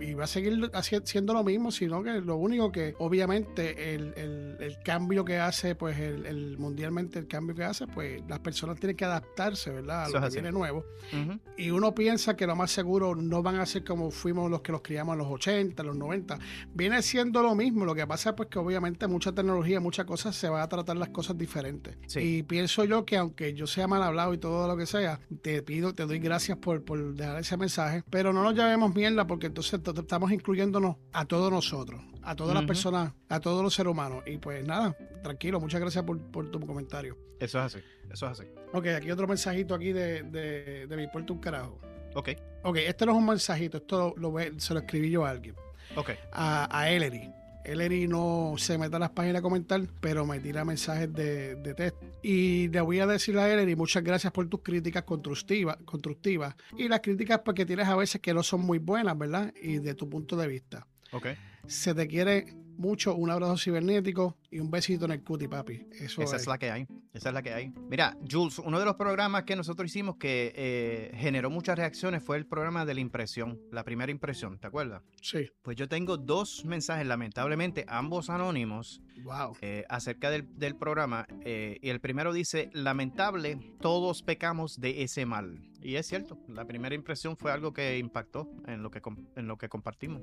[0.00, 0.70] y va a seguir
[1.04, 5.98] siendo lo mismo, sino que lo único que obviamente el, el, cambio que hace, pues
[5.98, 10.06] el, mundialmente el cambio que hace, pues las personas tienen que adaptarse, ¿verdad?
[10.06, 10.84] A lo que viene nuevo.
[11.56, 14.72] Y uno piensa que lo más seguro no van a ser como fuimos los que
[14.72, 16.38] los criamos en los 80, los 90.
[16.74, 20.34] Viene siendo lo mismo, lo que pasa es pues que obviamente mucha tecnología, muchas cosas,
[20.34, 21.96] se va a tratar las cosas diferentes.
[22.16, 25.62] Y pienso yo que aunque yo sea mal hablado y todo lo que sea, te
[25.62, 29.46] pido, te doy gracias por, por dejar ese mensaje, pero no nos llamemos mierda porque
[29.46, 34.22] entonces estamos incluyéndonos a todos nosotros, a todas las personas, a todos los seres humanos.
[34.26, 37.16] Y pues nada, tranquilo, muchas gracias por, tu comentario.
[37.40, 37.78] Eso es así,
[38.10, 38.44] eso es así.
[38.72, 41.78] Ok, aquí otro mensajito aquí de, de, de mi puerto un carajo.
[42.14, 42.30] Ok.
[42.62, 45.54] Ok, este no es un mensajito, esto lo, se lo escribí yo a alguien.
[45.96, 46.10] Ok.
[46.32, 47.30] A, a Ellery.
[47.64, 51.74] Ellery no se mete a las páginas a comentar, pero me tira mensajes de, de
[51.74, 52.04] texto.
[52.22, 56.54] Y le voy a decir a Ellery, muchas gracias por tus críticas constructivas, constructivas.
[56.76, 59.52] Y las críticas porque pues, tienes a veces que no son muy buenas, ¿verdad?
[59.60, 60.86] Y de tu punto de vista.
[61.12, 61.28] Ok.
[61.66, 65.86] Se te quiere mucho, un abrazo cibernético y un besito en el cutie, papi.
[65.92, 66.46] Eso Esa es.
[66.46, 66.86] la que hay.
[67.12, 67.72] Esa es la que hay.
[67.88, 72.36] Mira, Jules, uno de los programas que nosotros hicimos que eh, generó muchas reacciones fue
[72.36, 75.02] el programa de la impresión, la primera impresión, ¿te acuerdas?
[75.20, 75.50] Sí.
[75.62, 79.56] Pues yo tengo dos mensajes, lamentablemente, ambos anónimos, wow.
[79.60, 81.26] Eh, acerca del, programa.
[81.42, 85.60] Eh, y el primero dice, lamentable, todos pecamos de ese mal.
[85.84, 89.02] Y es cierto, la primera impresión fue algo que impactó en lo que,
[89.36, 90.22] en lo que compartimos.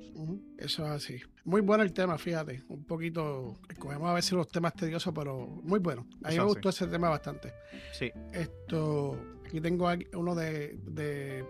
[0.58, 1.20] Eso es así.
[1.44, 2.41] Muy bueno el tema, fíjate.
[2.68, 6.06] Un poquito, escogemos a veces los temas tediosos, pero muy bueno.
[6.22, 7.52] A mí me gustó ese tema bastante.
[7.92, 8.10] Sí.
[8.32, 11.44] Esto, aquí tengo uno de, de,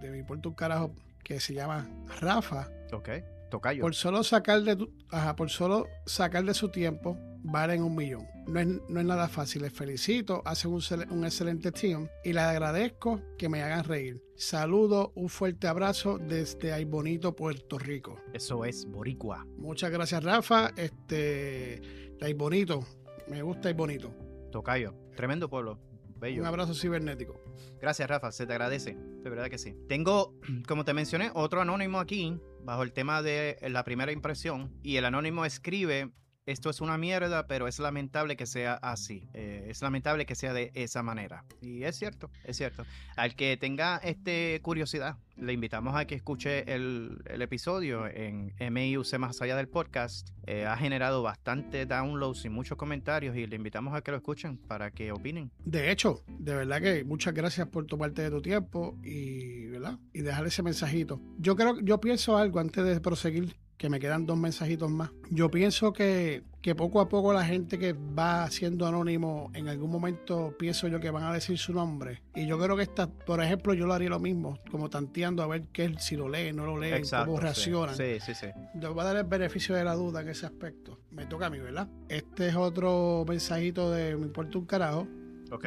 [0.00, 1.88] de, mi puerto un carajo que se llama
[2.20, 2.68] Rafa.
[2.92, 3.08] Ok.
[3.50, 3.80] Tocayo.
[3.80, 8.26] Por solo sacar de ajá, por solo sacar de su tiempo valen un millón.
[8.46, 9.62] No es, no es nada fácil.
[9.62, 14.22] Les felicito, hacen un, un, excelente team y les agradezco que me hagan reír.
[14.36, 18.20] Saludo, un fuerte abrazo desde Ay Bonito, Puerto Rico.
[18.32, 19.46] Eso es Boricua.
[19.56, 20.72] Muchas gracias, Rafa.
[20.76, 21.80] Este,
[22.20, 22.84] Ay Bonito,
[23.28, 24.14] me gusta Ay Bonito.
[24.50, 25.78] Tocayo, tremendo pueblo.
[26.20, 26.42] Bello.
[26.42, 27.40] Un abrazo cibernético.
[27.80, 28.96] Gracias, Rafa, se te agradece.
[28.96, 29.76] De verdad que sí.
[29.88, 30.34] Tengo,
[30.66, 34.72] como te mencioné, otro anónimo aquí, bajo el tema de la primera impresión.
[34.82, 36.10] Y el anónimo escribe
[36.48, 39.28] esto es una mierda, pero es lamentable que sea así.
[39.34, 41.44] Eh, es lamentable que sea de esa manera.
[41.60, 42.86] Y es cierto, es cierto.
[43.16, 49.42] Al que tenga este curiosidad, le invitamos a que escuche el, episodio en MIUC más
[49.42, 50.30] allá del podcast.
[50.46, 54.56] Eh, ha generado bastante downloads y muchos comentarios y le invitamos a que lo escuchen
[54.56, 55.50] para que opinen.
[55.66, 59.98] De hecho, de verdad que muchas gracias por tomarte de tu tiempo y, ¿verdad?
[60.14, 61.20] y dejar ese mensajito.
[61.36, 65.10] Yo creo, yo pienso algo antes de proseguir que me quedan dos mensajitos más.
[65.30, 69.90] Yo pienso que, que, poco a poco la gente que va siendo anónimo, en algún
[69.90, 72.22] momento pienso yo que van a decir su nombre.
[72.34, 75.46] Y yo creo que esta, por ejemplo, yo lo haría lo mismo, como tanteando a
[75.46, 77.96] ver qué si lo leen, no lo leen, cómo reaccionan.
[77.96, 78.48] Sí, sí, sí.
[78.74, 80.98] Yo voy a dar el beneficio de la duda en ese aspecto.
[81.12, 81.88] Me toca a mí, ¿verdad?
[82.08, 85.06] Este es otro mensajito de Mi Puerto un Carajo,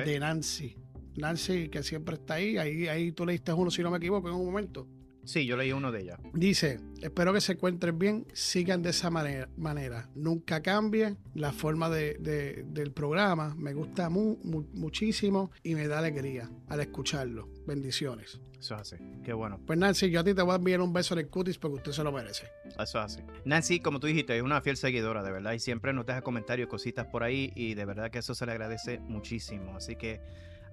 [0.06, 0.76] de Nancy.
[1.16, 4.36] Nancy, que siempre está ahí, ahí, ahí tú leíste uno, si no me equivoco, en
[4.36, 4.88] un momento.
[5.24, 6.20] Sí, yo leí uno de ellas.
[6.34, 12.64] Dice, espero que se encuentren bien, sigan de esa manera, nunca cambien la forma de,
[12.66, 17.50] del programa, me gusta muchísimo y me da alegría al escucharlo.
[17.68, 18.40] Bendiciones.
[18.60, 19.60] Eso es así, qué bueno.
[19.66, 21.78] Pues Nancy, yo a ti te voy a enviar un beso en el cutis porque
[21.78, 22.48] usted se lo merece.
[22.68, 23.22] Eso es así.
[23.44, 26.70] Nancy, como tú dijiste, es una fiel seguidora, de verdad, y siempre nos deja comentarios,
[26.70, 29.76] cositas por ahí, y de verdad que eso se le agradece muchísimo.
[29.76, 30.22] Así que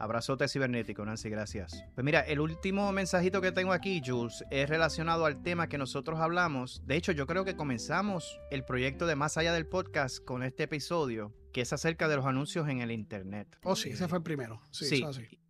[0.01, 1.85] Abrazote cibernético, Nancy, gracias.
[1.95, 6.21] Pues mira, el último mensajito que tengo aquí, Jules, es relacionado al tema que nosotros
[6.21, 6.83] hablamos.
[6.87, 10.65] De hecho, yo creo que comenzamos el proyecto de Más Allá del Podcast con este
[10.65, 13.59] episodio, que es acerca de los anuncios en el Internet.
[13.65, 14.61] Oh, sí, ese fue el primero.
[14.71, 15.05] Sí,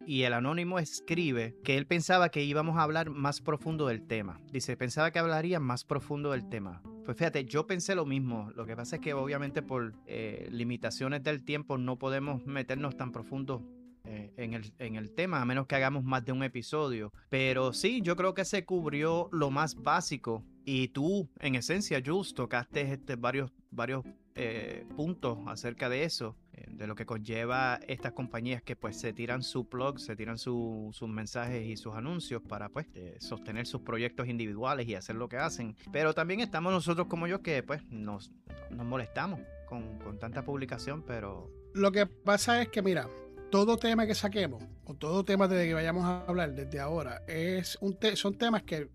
[0.07, 4.41] Y el anónimo escribe que él pensaba que íbamos a hablar más profundo del tema.
[4.51, 6.83] Dice, pensaba que hablaría más profundo del tema.
[7.05, 8.51] Pues fíjate, yo pensé lo mismo.
[8.55, 13.13] Lo que pasa es que obviamente por eh, limitaciones del tiempo no podemos meternos tan
[13.13, 13.63] profundo
[14.09, 17.13] eh, en, el, en, el, tema, a menos que hagamos más de un episodio.
[17.29, 20.43] Pero sí, yo creo que se cubrió lo más básico.
[20.65, 24.05] Y tú, en esencia, Jules, tocaste este, varios, varios
[24.35, 26.37] eh, puntos acerca de eso.
[26.59, 30.39] Eh, de lo que conlleva estas compañías que pues se tiran su blog, se tiran
[30.39, 35.29] sus mensajes y sus anuncios para pues eh, sostener sus proyectos individuales y hacer lo
[35.29, 35.77] que hacen.
[35.93, 38.33] Pero también estamos nosotros como yo que pues nos,
[38.71, 41.51] nos molestamos con, con tanta publicación, pero...
[41.75, 43.09] Lo que pasa es que mira,
[43.51, 47.79] todo tema que saquemos o todo tema de que vayamos a hablar desde ahora es
[47.81, 48.89] un son temas que,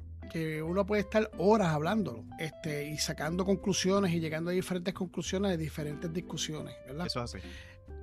[0.64, 5.58] uno puede estar horas hablándolo este, y sacando conclusiones y llegando a diferentes conclusiones de
[5.58, 7.06] diferentes discusiones, ¿verdad?
[7.06, 7.48] Eso es así.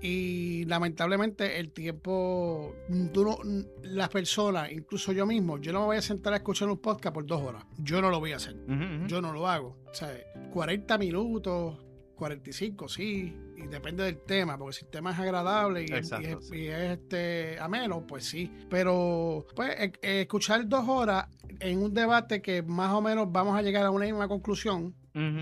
[0.00, 2.76] Y lamentablemente el tiempo,
[3.12, 3.36] tú
[3.82, 7.12] las personas, incluso yo mismo, yo no me voy a sentar a escuchar un podcast
[7.12, 7.64] por dos horas.
[7.78, 8.56] Yo no lo voy a hacer.
[9.08, 9.76] Yo no lo hago.
[9.90, 10.08] O sea,
[10.52, 11.78] 40 minutos,
[12.20, 16.12] 45, sí, y depende del tema, porque si el tema es agradable y, es,
[16.52, 18.52] este, ameno, pues sí.
[18.68, 21.28] Pero pues e, e, escuchar dos horas
[21.60, 24.94] en un debate que más o menos vamos a llegar a una misma conclusión,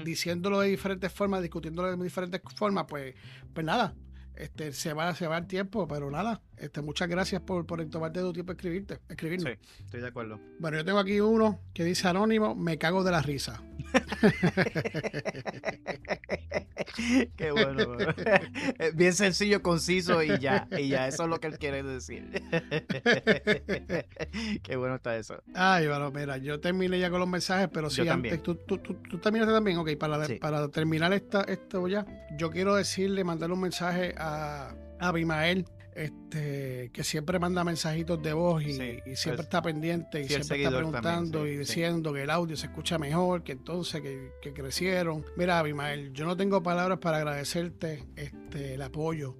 [0.04, 3.16] diciéndolo de diferentes formas, discutiéndolo de diferentes formas, pues,
[3.52, 3.96] pues nada,
[4.36, 8.20] este, se va, se va el tiempo, pero nada, este, muchas gracias por, por tomarte
[8.20, 9.52] tu tiempo escribirte, escribirnos.
[9.52, 10.40] Sí, estoy de acuerdo.
[10.58, 13.62] Bueno, yo tengo aquí uno que dice anónimo, me cago de la risa.
[17.36, 17.96] Qué bueno.
[18.94, 22.42] Bien sencillo, conciso y ya, y ya, eso es lo que él quiere decir.
[24.62, 25.42] Qué bueno está eso.
[25.54, 29.18] Ay, bueno, mira, yo terminé ya con los mensajes, pero sí, antes, ¿tú, tú, tú,
[29.18, 32.04] terminaste también, ok, para, para terminar esta, esto ya,
[32.36, 35.64] yo quiero decirle, mandarle un mensaje a a, Abimael,
[35.98, 38.72] este, que siempre manda mensajitos de voz y,
[39.16, 43.42] siempre está pendiente y siempre está preguntando y diciendo que el audio se escucha mejor,
[43.42, 45.24] que entonces que, crecieron.
[45.36, 49.36] Mira, Abimael, yo no tengo palabras para agradecerte este, el apoyo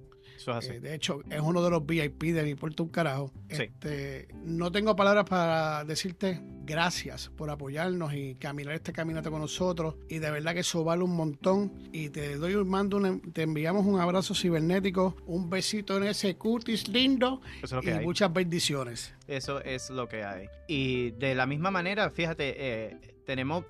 [0.47, 3.31] eh, de hecho, es uno de los VIP de mi puerto un carajo.
[3.47, 9.95] Este, no tengo palabras para decirte gracias por apoyarnos y caminar este caminate con nosotros.
[10.07, 11.89] Y de verdad que eso vale un montón.
[11.91, 13.01] Y te doy un mando,
[13.33, 17.41] te enviamos un abrazo cibernético, un besito en ese cutis lindo
[17.83, 19.13] y muchas bendiciones.
[19.27, 20.47] Eso es lo que hay.
[20.67, 23.65] Y de la misma manera, fíjate, eh, tenemos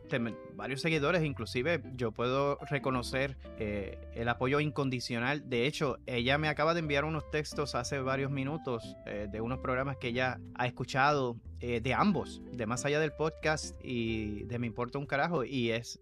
[0.60, 5.50] varios seguidores, inclusive yo puedo reconocer eh, el apoyo incondicional.
[5.50, 9.60] De hecho, ella me acaba de enviar unos textos hace varios minutos eh, de unos
[9.60, 14.60] programas que ella ha escuchado eh, de ambos, de más allá del podcast y de
[14.60, 15.46] Me Importa un Carajo.
[15.46, 16.02] Y es,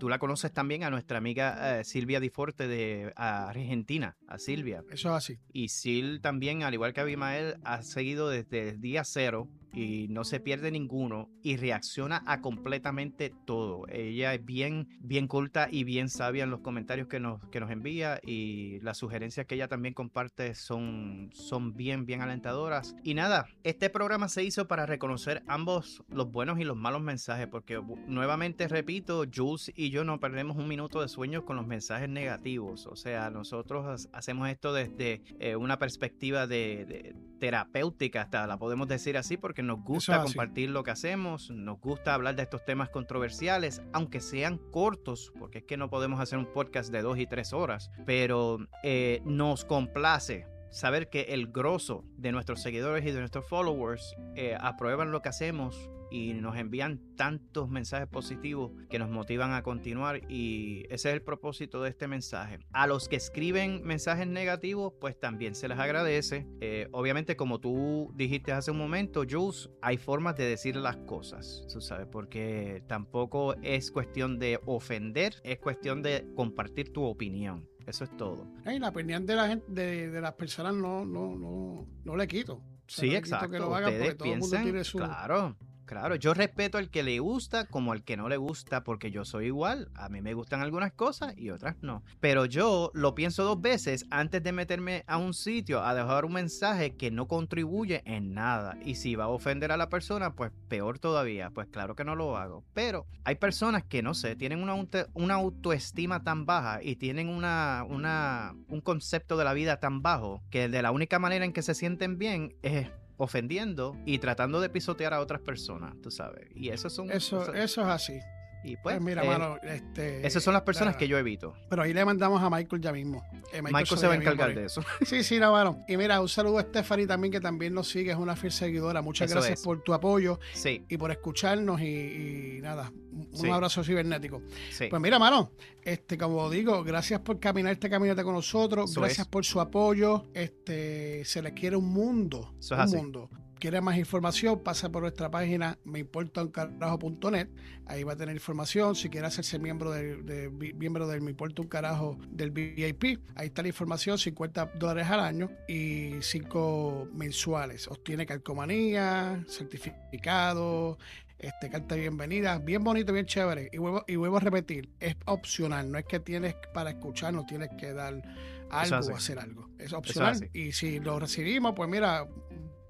[0.00, 4.82] tú la conoces también a nuestra amiga Silvia Diforte de Argentina, a Silvia.
[4.90, 5.38] Eso es así.
[5.52, 10.24] Y Sil también, al igual que Abimael, ha seguido desde el día cero y no
[10.24, 13.67] se pierde ninguno y reacciona a completamente todo.
[13.88, 17.70] Ella es bien, bien culta y bien sabia en los comentarios que nos, que nos
[17.70, 22.94] envía y las sugerencias que ella también comparte son, son bien, bien alentadoras.
[23.02, 27.46] Y nada, este programa se hizo para reconocer ambos los buenos y los malos mensajes
[27.46, 32.08] porque nuevamente repito, Jules y yo no perdemos un minuto de sueño con los mensajes
[32.08, 32.86] negativos.
[32.86, 38.88] O sea, nosotros hacemos esto desde eh, una perspectiva de, de terapéutica, hasta la podemos
[38.88, 42.90] decir así, porque nos gusta compartir lo que hacemos, nos gusta hablar de estos temas
[42.90, 43.47] controversiales,
[43.92, 47.52] aunque sean cortos, porque es que no podemos hacer un podcast de dos y tres
[47.52, 53.48] horas, pero eh, nos complace saber que el grosso de nuestros seguidores y de nuestros
[53.48, 59.52] followers eh, aprueban lo que hacemos y nos envían tantos mensajes positivos que nos motivan
[59.52, 62.58] a continuar y ese es el propósito de este mensaje.
[62.72, 66.46] A los que escriben mensajes negativos, pues también se les agradece.
[66.60, 71.66] Eh, obviamente, como tú dijiste hace un momento, Jules, hay formas de decir las cosas,
[71.72, 77.68] tú sabes, porque tampoco es cuestión de ofender, es cuestión de compartir tu opinión.
[77.86, 78.46] Eso es todo.
[78.64, 82.62] la opinión de la gente, de, las personas no, no, no, no le quito.
[82.86, 83.50] sí, exacto.
[83.50, 85.56] Que lo hagan Ustedes piensan, claro,
[85.88, 89.24] Claro, yo respeto al que le gusta como al que no le gusta, porque yo
[89.24, 89.88] soy igual.
[89.94, 92.02] A mí me gustan algunas cosas y otras no.
[92.20, 96.34] Pero yo lo pienso dos veces antes de meterme a un sitio a dejar un
[96.34, 98.76] mensaje que no contribuye en nada.
[98.84, 101.48] Y si va a ofender a la persona, pues peor todavía.
[101.54, 102.64] Pues claro que no lo hago.
[102.74, 108.80] Pero hay personas que no sé, tienen una, autoestima tan baja y tienen una, un
[108.82, 112.18] concepto de la vida tan bajo que de la única manera en que se sienten
[112.18, 116.48] bien es ofendiendo y tratando de pisotear a otras personas, tú sabes.
[116.54, 117.10] Y eso son...
[117.10, 118.18] Eso, eso es así.
[118.64, 121.54] Y pues, pues mira, mano, este, esas son las personas que yo evito.
[121.70, 123.24] Pero ahí le mandamos a Michael ya mismo.
[123.52, 124.82] Eh, Michael, se va a encargar de eso.
[125.04, 128.16] Sí, sí, no, Y mira, un saludo a Stephanie también, que también nos sigue, es
[128.16, 129.00] una fiel seguidora.
[129.00, 130.84] Muchas gracias por tu apoyo sí.
[130.88, 131.80] y por escucharnos.
[131.80, 134.42] Y, nada, un abrazo cibernético.
[134.90, 135.52] Pues mira, mano,
[135.82, 138.94] este, como digo, gracias por caminar este caminate con nosotros.
[138.94, 140.26] gracias por su apoyo.
[140.34, 142.54] Este, se les quiere un mundo.
[142.70, 147.48] un mundo quiere más información, pasa por nuestra página meimportauncarajo.net.
[147.86, 148.94] Ahí va a tener información.
[148.94, 153.62] Si quiere hacerse miembro, de, miembro del Me Importa un Carajo del VIP, ahí está
[153.62, 157.88] la información, 50 dólares al año y 5 mensuales.
[157.88, 160.98] Obtiene calcomanía, certificado,
[161.38, 163.70] este, carta de bienvenida, bien bonito, bien chévere.
[163.72, 167.46] Y vuelvo, y vuelvo a repetir, es opcional, no es que tienes para escuchar, no
[167.46, 168.22] tienes que dar
[168.70, 169.70] algo o hacer algo.
[169.78, 170.50] Es opcional.
[170.52, 172.26] Y si lo recibimos, pues mira,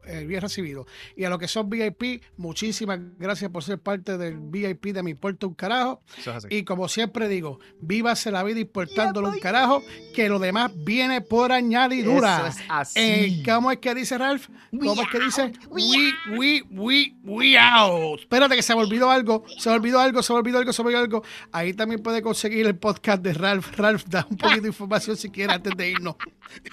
[0.08, 0.86] eh, bien recibido.
[1.16, 5.12] Y a los que son VIP, muchísimas gracias por ser parte del VIP de Mi
[5.12, 6.00] Puerto un Carajo.
[6.48, 9.82] Y como siempre digo, vívase la vida importándolo un carajo,
[10.14, 12.52] que lo demás viene por añadidura.
[12.94, 14.48] Eh, ¿Cómo es que dice Ralph?
[14.70, 15.52] ¿Cómo es que dice?
[15.68, 18.20] We, we, we, we out.
[18.20, 20.82] Espérate que se me olvidó algo, se me olvidó algo, se me olvidó algo, se
[20.82, 21.22] me olvidó algo.
[21.52, 23.76] Ahí también puede conseguir el podcast de Ralph.
[23.76, 26.16] Ralph, da un poquito de información si quiere antes de irnos.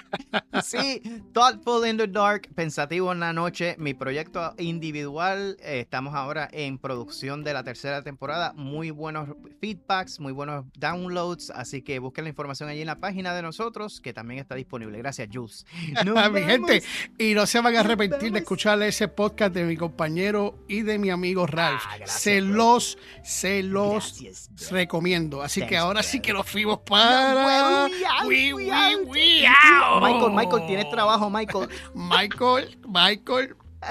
[0.64, 1.02] sí,
[1.34, 5.58] Thoughtful in the Dark, pensativo en la noche, mi proyecto individual.
[5.62, 8.54] Eh, estamos ahora en producción de la tercera temporada.
[8.56, 11.50] Muy buenos feedbacks, muy buenos downloads.
[11.52, 14.98] Así que busquen la información allí en la página de nosotros, que también está disponible.
[14.98, 15.66] Gracias, Jules.
[16.32, 16.84] mi gente,
[17.18, 20.98] y no se van a arrepentir de escuchar ese podcast de mi compañero y de
[20.98, 21.84] mi amigo Ralph.
[21.88, 24.22] Ah, se los, se los
[24.70, 25.42] recomiendo.
[25.42, 27.88] Así que ahora sí que los fuimos para.
[30.02, 31.70] Michael, Michael, tienes trabajo, Michael.
[31.96, 33.15] Michael, Michael,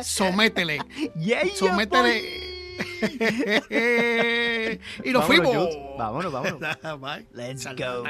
[0.03, 0.79] sométele.
[1.55, 2.55] sométele.
[5.05, 5.69] y nos fuimos.
[5.99, 6.61] Vámonos, vámonos.
[7.33, 8.05] Let's go.